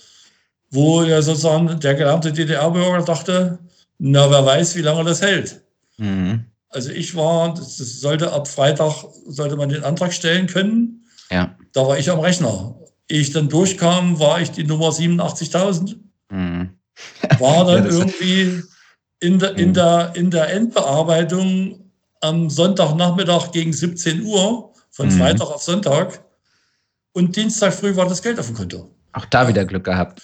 wo 0.71 1.03
ja 1.03 1.21
sozusagen 1.21 1.81
der 1.81 1.95
gelernte 1.95 2.33
DDR-Bürger 2.33 3.03
dachte, 3.05 3.59
na, 3.99 4.31
wer 4.31 4.45
weiß, 4.45 4.77
wie 4.77 4.83
lange 4.83 5.05
das 5.05 5.23
hält. 5.23 5.63
Mhm. 5.97 6.45
Also 6.69 6.91
ich 6.91 7.17
war, 7.17 7.55
das, 7.55 7.77
sollte 7.77 8.33
ab 8.33 8.49
Freitag, 8.49 9.05
sollte 9.27 9.57
man 9.57 9.71
den 9.71 9.83
Antrag 9.83 10.13
stellen 10.13 10.47
können. 10.47 11.07
Ja. 11.31 11.57
Da 11.73 11.87
war 11.87 11.99
ich 11.99 12.11
am 12.11 12.21
Rechner. 12.21 12.77
Ehe 13.09 13.21
ich 13.21 13.33
dann 13.33 13.49
durchkam, 13.49 14.19
war 14.19 14.41
ich 14.41 14.51
die 14.51 14.65
Nummer 14.65 14.91
87.000. 14.91 15.97
Mhm. 16.31 16.71
War 17.39 17.65
dann 17.65 17.85
ja, 17.85 17.91
irgendwie 17.91 18.63
in 19.21 19.39
der, 19.39 19.57
in, 19.57 19.71
mhm. 19.71 19.75
der, 19.75 20.13
in 20.15 20.31
der 20.31 20.53
Endbearbeitung 20.53 21.91
am 22.21 22.51
Sonntagnachmittag 22.51 23.53
gegen 23.53 23.73
17 23.73 24.23
Uhr, 24.23 24.73
von 24.91 25.09
mhm. 25.09 25.13
Freitag 25.13 25.49
auf 25.49 25.63
Sonntag. 25.63 26.25
Und 27.13 27.37
Dienstag 27.37 27.75
früh 27.75 27.95
war 27.97 28.09
das 28.09 28.23
Geld 28.23 28.39
auf 28.39 28.47
dem 28.47 28.57
Konto. 28.57 28.95
Auch 29.13 29.27
da 29.27 29.49
wieder 29.49 29.65
Glück 29.65 29.85
gehabt. 29.85 30.23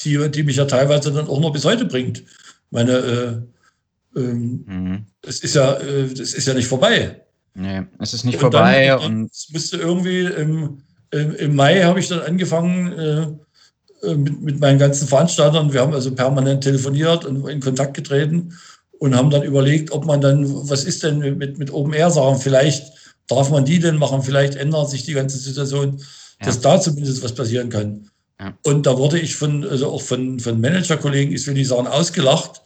Die, 0.00 0.30
die 0.30 0.42
mich 0.42 0.56
ja 0.56 0.64
teilweise 0.64 1.12
dann 1.12 1.28
auch 1.28 1.40
noch 1.40 1.52
bis 1.52 1.64
heute 1.64 1.84
bringt. 1.84 2.22
Meine, 2.70 2.92
äh, 2.92 4.18
ähm, 4.18 4.64
mhm. 4.66 5.06
Es 5.22 5.40
ist 5.40 5.54
ja, 5.54 5.74
äh, 5.74 6.04
es 6.04 6.34
ist 6.34 6.46
ja 6.46 6.54
nicht 6.54 6.68
vorbei. 6.68 7.22
Nee, 7.54 7.82
es 7.98 8.14
ist 8.14 8.24
nicht 8.24 8.34
und 8.34 8.40
vorbei. 8.40 8.88
Dann, 8.88 9.04
und 9.04 9.32
es 9.32 9.48
musste 9.50 9.76
irgendwie 9.76 10.24
im, 10.24 10.82
im, 11.10 11.34
im 11.36 11.54
Mai 11.54 11.82
habe 11.82 12.00
ich 12.00 12.08
dann 12.08 12.20
angefangen 12.20 12.92
äh, 12.92 13.26
mit, 14.16 14.42
mit 14.42 14.60
meinen 14.60 14.78
ganzen 14.78 15.08
Veranstaltern. 15.08 15.72
Wir 15.72 15.80
haben 15.80 15.94
also 15.94 16.14
permanent 16.14 16.62
telefoniert 16.62 17.24
und 17.24 17.48
in 17.48 17.60
Kontakt 17.60 17.94
getreten 17.94 18.54
und 18.98 19.14
haben 19.14 19.30
dann 19.30 19.42
überlegt, 19.42 19.92
ob 19.92 20.04
man 20.04 20.20
dann, 20.20 20.46
was 20.68 20.84
ist 20.84 21.02
denn 21.02 21.18
mit, 21.38 21.58
mit 21.58 21.72
Open 21.72 21.92
Air 21.92 22.10
Sachen? 22.10 22.38
Vielleicht 22.38 22.92
darf 23.28 23.50
man 23.50 23.64
die 23.64 23.78
denn 23.78 23.96
machen, 23.96 24.22
vielleicht 24.22 24.56
ändert 24.56 24.90
sich 24.90 25.04
die 25.04 25.14
ganze 25.14 25.38
Situation, 25.38 25.98
ja. 25.98 26.46
dass 26.46 26.60
da 26.60 26.80
zumindest 26.80 27.22
was 27.22 27.34
passieren 27.34 27.70
kann. 27.70 28.10
Ja. 28.40 28.56
Und 28.64 28.86
da 28.86 28.98
wurde 28.98 29.18
ich 29.18 29.36
von, 29.36 29.66
also 29.66 29.90
auch 29.90 30.02
von, 30.02 30.40
von 30.40 30.60
Managerkollegen, 30.60 31.34
ich 31.34 31.46
will 31.46 31.54
nicht 31.54 31.68
sagen, 31.68 31.86
ausgelacht, 31.86 32.62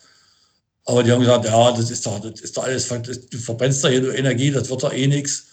aber 0.84 1.02
die 1.02 1.12
haben 1.12 1.20
gesagt, 1.20 1.44
ja, 1.44 1.72
das 1.72 1.90
ist 1.90 2.06
doch, 2.06 2.18
das 2.20 2.40
ist 2.40 2.56
doch 2.56 2.64
alles, 2.64 2.88
du 2.88 3.38
verbrennst 3.38 3.84
da 3.84 3.88
hier 3.88 4.00
nur 4.00 4.14
Energie, 4.14 4.50
das 4.50 4.70
wird 4.70 4.82
doch 4.82 4.92
eh 4.92 5.06
nichts. 5.06 5.48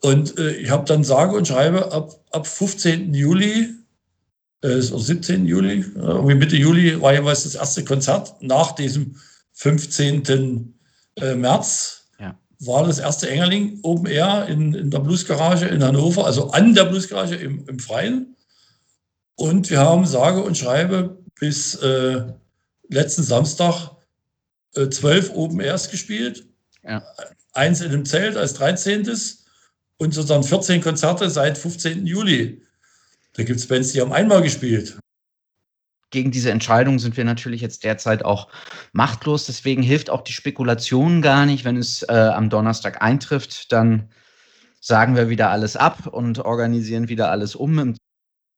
Und 0.00 0.38
äh, 0.38 0.52
ich 0.52 0.70
habe 0.70 0.84
dann 0.84 1.04
sage 1.04 1.36
und 1.36 1.46
schreibe, 1.46 1.92
ab, 1.92 2.20
ab 2.30 2.46
15. 2.46 3.14
Juli, 3.14 3.68
äh, 4.62 4.80
17. 4.80 5.46
Juli, 5.46 5.84
irgendwie 5.94 6.34
Mitte 6.34 6.56
Juli 6.56 7.00
war 7.00 7.14
jeweils 7.14 7.44
das 7.44 7.54
erste 7.54 7.84
Konzert 7.84 8.34
nach 8.40 8.72
diesem 8.72 9.16
15. 9.52 10.74
Äh, 11.16 11.34
März. 11.34 12.08
Ja. 12.18 12.38
War 12.60 12.86
das 12.86 12.98
erste 12.98 13.28
Engerling 13.28 13.80
Open 13.82 14.06
Air 14.06 14.46
in, 14.48 14.74
in 14.74 14.90
der 14.90 15.00
Bluesgarage 15.00 15.66
in 15.66 15.82
Hannover, 15.82 16.26
also 16.26 16.50
an 16.50 16.74
der 16.74 16.84
Bluesgarage 16.84 17.36
im, 17.36 17.66
im 17.68 17.78
Freien. 17.78 18.36
Und 19.36 19.70
wir 19.70 19.78
haben 19.78 20.06
sage 20.06 20.42
und 20.42 20.58
schreibe 20.58 21.18
bis 21.38 21.76
äh, 21.76 22.24
letzten 22.88 23.22
Samstag 23.22 23.92
äh, 24.74 24.88
zwölf 24.88 25.30
Open 25.34 25.60
Airs 25.60 25.90
gespielt. 25.90 26.46
Ja. 26.82 27.04
Eins 27.52 27.80
in 27.80 27.92
einem 27.92 28.04
Zelt 28.04 28.36
als 28.36 28.54
13. 28.54 29.08
und 29.98 30.14
sozusagen 30.14 30.44
14 30.44 30.80
Konzerte 30.80 31.30
seit 31.30 31.58
15. 31.58 32.06
Juli. 32.06 32.62
Da 33.38 33.44
gibt 33.44 33.60
es 33.60 33.68
Bands, 33.68 33.92
die 33.92 34.00
haben 34.00 34.12
einmal 34.12 34.42
gespielt. 34.42 34.98
Gegen 36.10 36.32
diese 36.32 36.50
Entscheidung 36.50 36.98
sind 36.98 37.16
wir 37.16 37.24
natürlich 37.24 37.60
jetzt 37.60 37.84
derzeit 37.84 38.24
auch 38.24 38.48
machtlos. 38.92 39.46
Deswegen 39.46 39.80
hilft 39.80 40.10
auch 40.10 40.22
die 40.22 40.32
Spekulation 40.32 41.22
gar 41.22 41.46
nicht. 41.46 41.64
Wenn 41.64 41.76
es 41.76 42.02
äh, 42.02 42.12
am 42.12 42.50
Donnerstag 42.50 43.00
eintrifft, 43.00 43.70
dann 43.72 44.10
sagen 44.80 45.14
wir 45.14 45.28
wieder 45.28 45.50
alles 45.50 45.76
ab 45.76 46.08
und 46.08 46.40
organisieren 46.40 47.08
wieder 47.08 47.30
alles 47.30 47.54
um. 47.54 47.94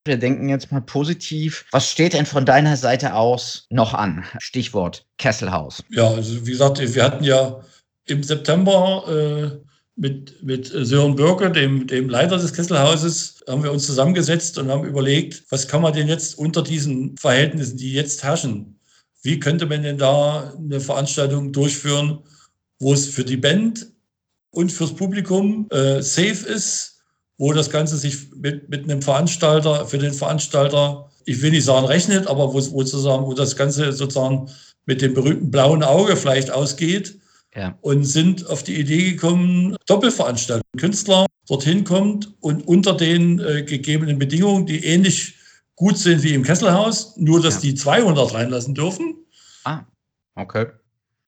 Wir 0.07 0.17
denken 0.17 0.49
jetzt 0.49 0.73
mal 0.73 0.81
positiv. 0.81 1.67
Was 1.73 1.91
steht 1.91 2.15
denn 2.15 2.25
von 2.25 2.47
deiner 2.47 2.79
Seite 2.79 3.15
aus 3.15 3.67
noch 3.69 3.93
an? 3.93 4.25
Stichwort 4.39 5.05
Kesselhaus. 5.19 5.85
Ja, 5.91 6.09
also 6.09 6.47
wie 6.47 6.53
gesagt, 6.53 6.79
wir 6.81 7.05
hatten 7.05 7.25
ja 7.25 7.61
im 8.07 8.23
September 8.23 9.61
äh, 9.63 9.70
mit, 10.01 10.43
mit 10.43 10.67
Sören 10.67 11.15
Bürger, 11.15 11.51
dem, 11.51 11.87
dem 11.87 12.09
Leiter 12.09 12.39
des 12.39 12.55
Kesselhauses, 12.55 13.45
haben 13.47 13.63
wir 13.63 13.71
uns 13.71 13.85
zusammengesetzt 13.85 14.57
und 14.57 14.71
haben 14.71 14.87
überlegt, 14.87 15.45
was 15.51 15.69
kann 15.69 15.83
man 15.83 15.93
denn 15.93 16.09
jetzt 16.09 16.39
unter 16.39 16.63
diesen 16.63 17.19
Verhältnissen, 17.19 17.77
die 17.77 17.93
jetzt 17.93 18.25
herrschen, 18.25 18.81
wie 19.23 19.39
könnte 19.39 19.67
man 19.67 19.83
denn 19.83 19.99
da 19.99 20.55
eine 20.57 20.81
Veranstaltung 20.81 21.53
durchführen, 21.53 22.21
wo 22.79 22.95
es 22.95 23.09
für 23.09 23.25
die 23.25 23.37
Band 23.37 23.89
und 24.53 24.73
fürs 24.73 24.95
Publikum 24.95 25.69
äh, 25.71 26.01
safe 26.01 26.49
ist, 26.49 27.03
wo 27.37 27.53
das 27.53 27.69
Ganze 27.69 27.99
sich 27.99 28.31
mit, 28.35 28.71
mit 28.71 28.85
einem 28.85 29.03
Veranstalter, 29.03 29.85
für 29.85 29.99
den 29.99 30.15
Veranstalter, 30.15 31.11
ich 31.27 31.43
will 31.43 31.51
nicht 31.51 31.67
sagen 31.67 31.85
rechnet, 31.85 32.27
aber 32.27 32.55
wo, 32.55 32.55
wo, 32.55 32.83
sozusagen, 32.83 33.27
wo 33.27 33.35
das 33.35 33.55
Ganze 33.55 33.93
sozusagen 33.93 34.49
mit 34.87 35.03
dem 35.03 35.13
berühmten 35.13 35.51
blauen 35.51 35.83
Auge 35.83 36.17
vielleicht 36.17 36.51
ausgeht 36.51 37.20
ja. 37.55 37.79
und 37.81 38.05
sind 38.05 38.49
auf 38.49 38.63
die 38.63 38.79
Idee 38.79 39.13
gekommen, 39.13 39.77
Doppelveranstaltungen. 39.87 40.63
Künstler 40.79 41.27
dorthin 41.49 41.85
kommt 41.85 42.33
und 42.41 42.67
unter 42.67 42.95
den 42.95 43.41
äh, 43.41 43.63
gegebenen 43.63 44.19
Bedingungen, 44.19 44.67
die 44.67 44.85
ähnlich 44.85 45.35
gut 45.75 45.99
sind 45.99 46.23
wie 46.23 46.35
im 46.35 46.45
Kesselhaus, 46.45 47.17
nur 47.17 47.43
dass 47.43 47.57
ja. 47.57 47.61
die 47.71 47.75
200 47.75 48.35
reinlassen 48.35 48.75
dürfen. 48.75 49.17
Ah, 49.65 49.81
okay. 50.35 50.67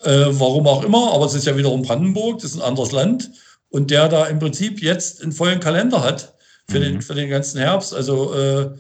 Äh, 0.01 0.27
warum 0.31 0.67
auch 0.67 0.85
immer, 0.85 1.13
aber 1.13 1.27
es 1.27 1.35
ist 1.35 1.47
ja 1.47 1.57
wiederum 1.57 1.83
Brandenburg, 1.83 2.41
das 2.41 2.53
ist 2.53 2.57
ein 2.57 2.63
anderes 2.63 2.93
Land. 2.93 3.31
Und 3.69 3.91
der 3.91 4.09
da 4.09 4.27
im 4.27 4.39
Prinzip 4.39 4.83
jetzt 4.83 5.23
einen 5.23 5.33
vollen 5.33 5.59
Kalender 5.59 6.05
hat 6.05 6.35
für, 6.69 6.79
mhm. 6.79 6.83
den, 6.83 7.03
für 7.03 7.15
den 7.15 7.31
ganzen 7.31 7.59
Herbst. 7.59 7.95
Also 7.95 8.35
äh, 8.35 8.71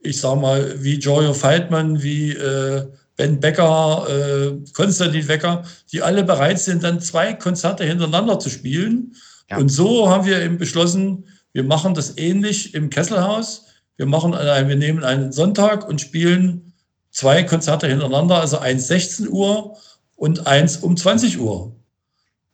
ich 0.00 0.20
sag 0.20 0.38
mal, 0.38 0.82
wie 0.82 0.98
Joyo 0.98 1.32
Feitmann, 1.32 2.02
wie 2.02 2.32
äh, 2.32 2.86
Ben 3.16 3.38
Becker, 3.40 4.06
äh, 4.08 4.72
Konstantin 4.72 5.28
Wecker, 5.28 5.64
die 5.92 6.02
alle 6.02 6.24
bereit 6.24 6.58
sind, 6.58 6.82
dann 6.82 7.00
zwei 7.00 7.32
Konzerte 7.34 7.84
hintereinander 7.84 8.38
zu 8.38 8.50
spielen. 8.50 9.14
Ja. 9.50 9.58
Und 9.58 9.68
so 9.68 10.08
haben 10.10 10.26
wir 10.26 10.40
eben 10.42 10.58
beschlossen, 10.58 11.26
wir 11.52 11.62
machen 11.62 11.94
das 11.94 12.18
ähnlich 12.18 12.74
im 12.74 12.90
Kesselhaus. 12.90 13.66
Wir 13.96 14.06
machen, 14.06 14.34
äh, 14.34 14.68
wir 14.68 14.76
nehmen 14.76 15.04
einen 15.04 15.30
Sonntag 15.30 15.88
und 15.88 16.00
spielen 16.00 16.72
zwei 17.10 17.44
Konzerte 17.44 17.86
hintereinander, 17.86 18.40
also 18.40 18.58
eins 18.58 18.88
16 18.88 19.28
Uhr 19.28 19.76
und 20.16 20.48
eins 20.48 20.78
um 20.78 20.96
20 20.96 21.38
Uhr. 21.38 21.76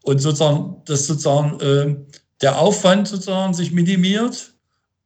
Und 0.03 0.19
sozusagen, 0.19 0.83
dass 0.85 1.07
sozusagen 1.07 1.61
äh, 1.61 1.97
der 2.43 2.59
Aufwand 2.59 3.09
sozusagen 3.09 3.55
sich 3.55 3.73
minimiert 3.73 4.53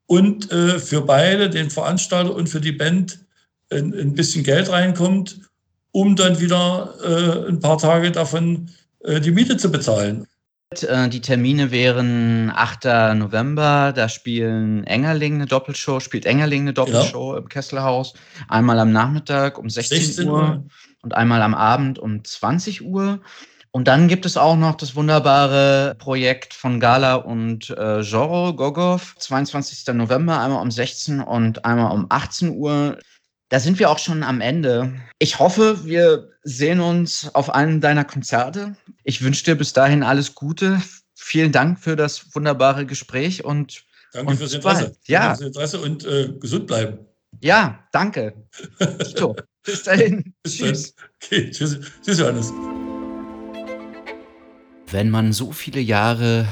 und 0.07 0.51
äh, 0.51 0.79
für 0.79 1.03
beide, 1.03 1.51
den 1.51 1.71
Veranstalter 1.71 2.35
und 2.35 2.49
für 2.49 2.61
die 2.61 2.73
Band, 2.73 3.21
ein, 3.75 3.95
ein 3.95 4.15
bisschen 4.15 4.45
Geld 4.45 4.71
reinkommt, 4.71 5.41
um 5.93 6.17
dann 6.17 6.41
wieder 6.41 6.95
äh, 7.05 7.49
ein 7.49 7.61
paar 7.61 7.79
Tage 7.79 8.13
davon 8.13 8.71
äh, 9.01 9.21
die 9.21 9.31
Miete 9.31 9.57
zu 9.57 9.71
bezahlen. 9.71 10.27
Äh, 10.83 11.09
die 11.09 11.21
Termine 11.21 11.71
wären 11.71 12.51
8. 12.55 13.15
November, 13.17 13.93
da 13.95 14.09
spielen 14.09 14.85
Engerling 14.85 15.35
eine 15.35 15.47
Doppelshow, 15.47 16.01
spielt 16.01 16.27
Engerling 16.27 16.63
eine 16.63 16.73
Doppelshow 16.73 17.33
ja. 17.33 17.39
im 17.39 17.49
Kesselhaus. 17.49 18.15
Einmal 18.49 18.79
am 18.79 18.93
Nachmittag 18.93 19.59
um 19.59 19.71
16, 19.71 19.99
16 19.99 20.29
Uhr, 20.29 20.39
Uhr 20.39 20.65
und 21.03 21.15
einmal 21.15 21.43
am 21.43 21.55
Abend 21.55 21.99
um 21.99 22.25
20 22.25 22.85
Uhr. 22.85 23.21
Und 23.71 23.89
dann 23.89 24.07
gibt 24.07 24.25
es 24.25 24.37
auch 24.37 24.57
noch 24.57 24.77
das 24.77 24.95
wunderbare 24.95 25.97
Projekt 25.99 26.55
von 26.55 26.79
Gala 26.79 27.17
und 27.17 27.71
äh, 27.71 28.01
Joro 28.01 28.55
Gogov, 28.55 29.17
22. 29.19 29.93
November, 29.95 30.41
einmal 30.41 30.63
um 30.63 30.71
16 30.71 31.21
und 31.21 31.65
einmal 31.65 31.93
um 31.93 32.07
18 32.09 32.51
Uhr. 32.51 32.99
Da 33.55 33.61
sind 33.61 33.79
wir 33.79 33.89
auch 33.89 34.01
schon 34.01 34.25
am 34.25 34.41
Ende. 34.41 34.93
Ich 35.21 35.39
hoffe, 35.39 35.85
wir 35.85 36.29
sehen 36.43 36.81
uns 36.81 37.33
auf 37.37 37.51
einem 37.51 37.81
deiner 37.81 38.05
Konzerte. 38.05 38.75
Ich 39.05 39.23
wünsche 39.23 39.45
dir 39.45 39.55
bis 39.55 39.73
dahin 39.73 40.03
alles 40.03 40.35
Gute. 40.35 40.83
Vielen 41.15 41.53
Dank 41.53 41.79
für 41.79 41.95
das 41.95 42.35
wunderbare 42.35 42.85
Gespräch 42.85 43.45
und 43.45 43.85
Danke 44.13 44.33
und 44.33 44.39
fürs 44.39 44.55
Interesse. 44.55 44.85
Bald. 44.87 44.99
Ja. 45.07 45.21
Danke 45.21 45.37
fürs 45.37 45.47
Interesse 45.47 45.81
und 45.83 46.05
äh, 46.05 46.33
gesund 46.41 46.67
bleiben. 46.67 46.99
Ja, 47.43 47.87
danke. 47.93 48.35
so, 49.17 49.37
bis 49.63 49.85
dahin. 49.85 50.35
Bis 50.43 50.57
tschüss. 50.57 50.97
Dann. 50.97 51.07
Okay, 51.23 51.51
tschüss. 51.53 51.79
Tschüss, 52.05 52.19
Johannes. 52.19 52.53
Wenn 54.91 55.11
man 55.11 55.33
so 55.33 55.53
viele 55.53 55.81
Jahre 55.81 56.49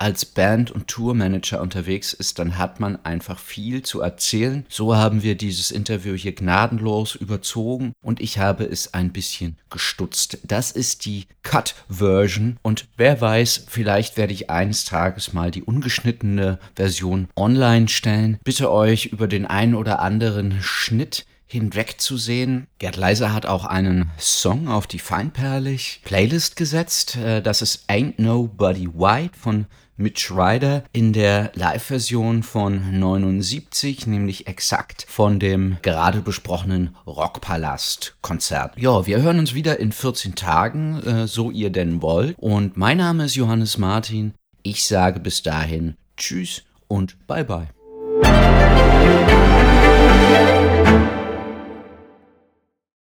als 0.00 0.24
Band- 0.24 0.70
und 0.70 0.88
Tourmanager 0.88 1.60
unterwegs 1.60 2.14
ist, 2.14 2.38
dann 2.38 2.56
hat 2.56 2.80
man 2.80 3.04
einfach 3.04 3.38
viel 3.38 3.82
zu 3.82 4.00
erzählen. 4.00 4.64
So 4.68 4.96
haben 4.96 5.22
wir 5.22 5.36
dieses 5.36 5.70
Interview 5.70 6.14
hier 6.14 6.34
gnadenlos 6.34 7.14
überzogen 7.14 7.92
und 8.00 8.20
ich 8.20 8.38
habe 8.38 8.64
es 8.64 8.94
ein 8.94 9.12
bisschen 9.12 9.58
gestutzt. 9.68 10.38
Das 10.42 10.72
ist 10.72 11.04
die 11.04 11.26
Cut-Version 11.42 12.58
und 12.62 12.88
wer 12.96 13.20
weiß, 13.20 13.66
vielleicht 13.68 14.16
werde 14.16 14.32
ich 14.32 14.48
eines 14.48 14.86
Tages 14.86 15.34
mal 15.34 15.50
die 15.50 15.62
ungeschnittene 15.62 16.58
Version 16.74 17.28
online 17.36 17.88
stellen. 17.88 18.38
Bitte 18.42 18.70
euch 18.70 19.06
über 19.06 19.28
den 19.28 19.44
einen 19.44 19.74
oder 19.74 20.00
anderen 20.00 20.62
Schnitt 20.62 21.26
hinwegzusehen. 21.50 22.68
Gerd 22.78 22.96
Leiser 22.96 23.32
hat 23.32 23.44
auch 23.44 23.64
einen 23.64 24.10
Song 24.18 24.68
auf 24.68 24.86
die 24.86 25.00
Feinperlig 25.00 26.00
Playlist 26.04 26.54
gesetzt. 26.54 27.16
Äh, 27.16 27.42
das 27.42 27.60
ist 27.60 27.90
Ain't 27.90 28.14
Nobody 28.18 28.88
White 28.88 29.36
von 29.36 29.66
Mitch 30.00 30.30
Ryder 30.30 30.82
in 30.92 31.12
der 31.12 31.52
Live-Version 31.54 32.42
von 32.42 32.98
79, 32.98 34.06
nämlich 34.06 34.46
exakt 34.46 35.04
von 35.08 35.38
dem 35.38 35.76
gerade 35.82 36.20
besprochenen 36.20 36.96
Rockpalast-Konzert. 37.06 38.78
Ja, 38.78 39.06
wir 39.06 39.22
hören 39.22 39.38
uns 39.38 39.54
wieder 39.54 39.78
in 39.78 39.92
14 39.92 40.34
Tagen, 40.34 41.02
äh, 41.02 41.26
so 41.26 41.50
ihr 41.50 41.70
denn 41.70 42.02
wollt. 42.02 42.36
Und 42.38 42.76
mein 42.76 42.96
Name 42.96 43.26
ist 43.26 43.34
Johannes 43.34 43.78
Martin. 43.78 44.34
Ich 44.62 44.84
sage 44.84 45.20
bis 45.20 45.42
dahin 45.42 45.96
Tschüss 46.16 46.62
und 46.88 47.16
Bye 47.26 47.44
bye. 47.44 47.68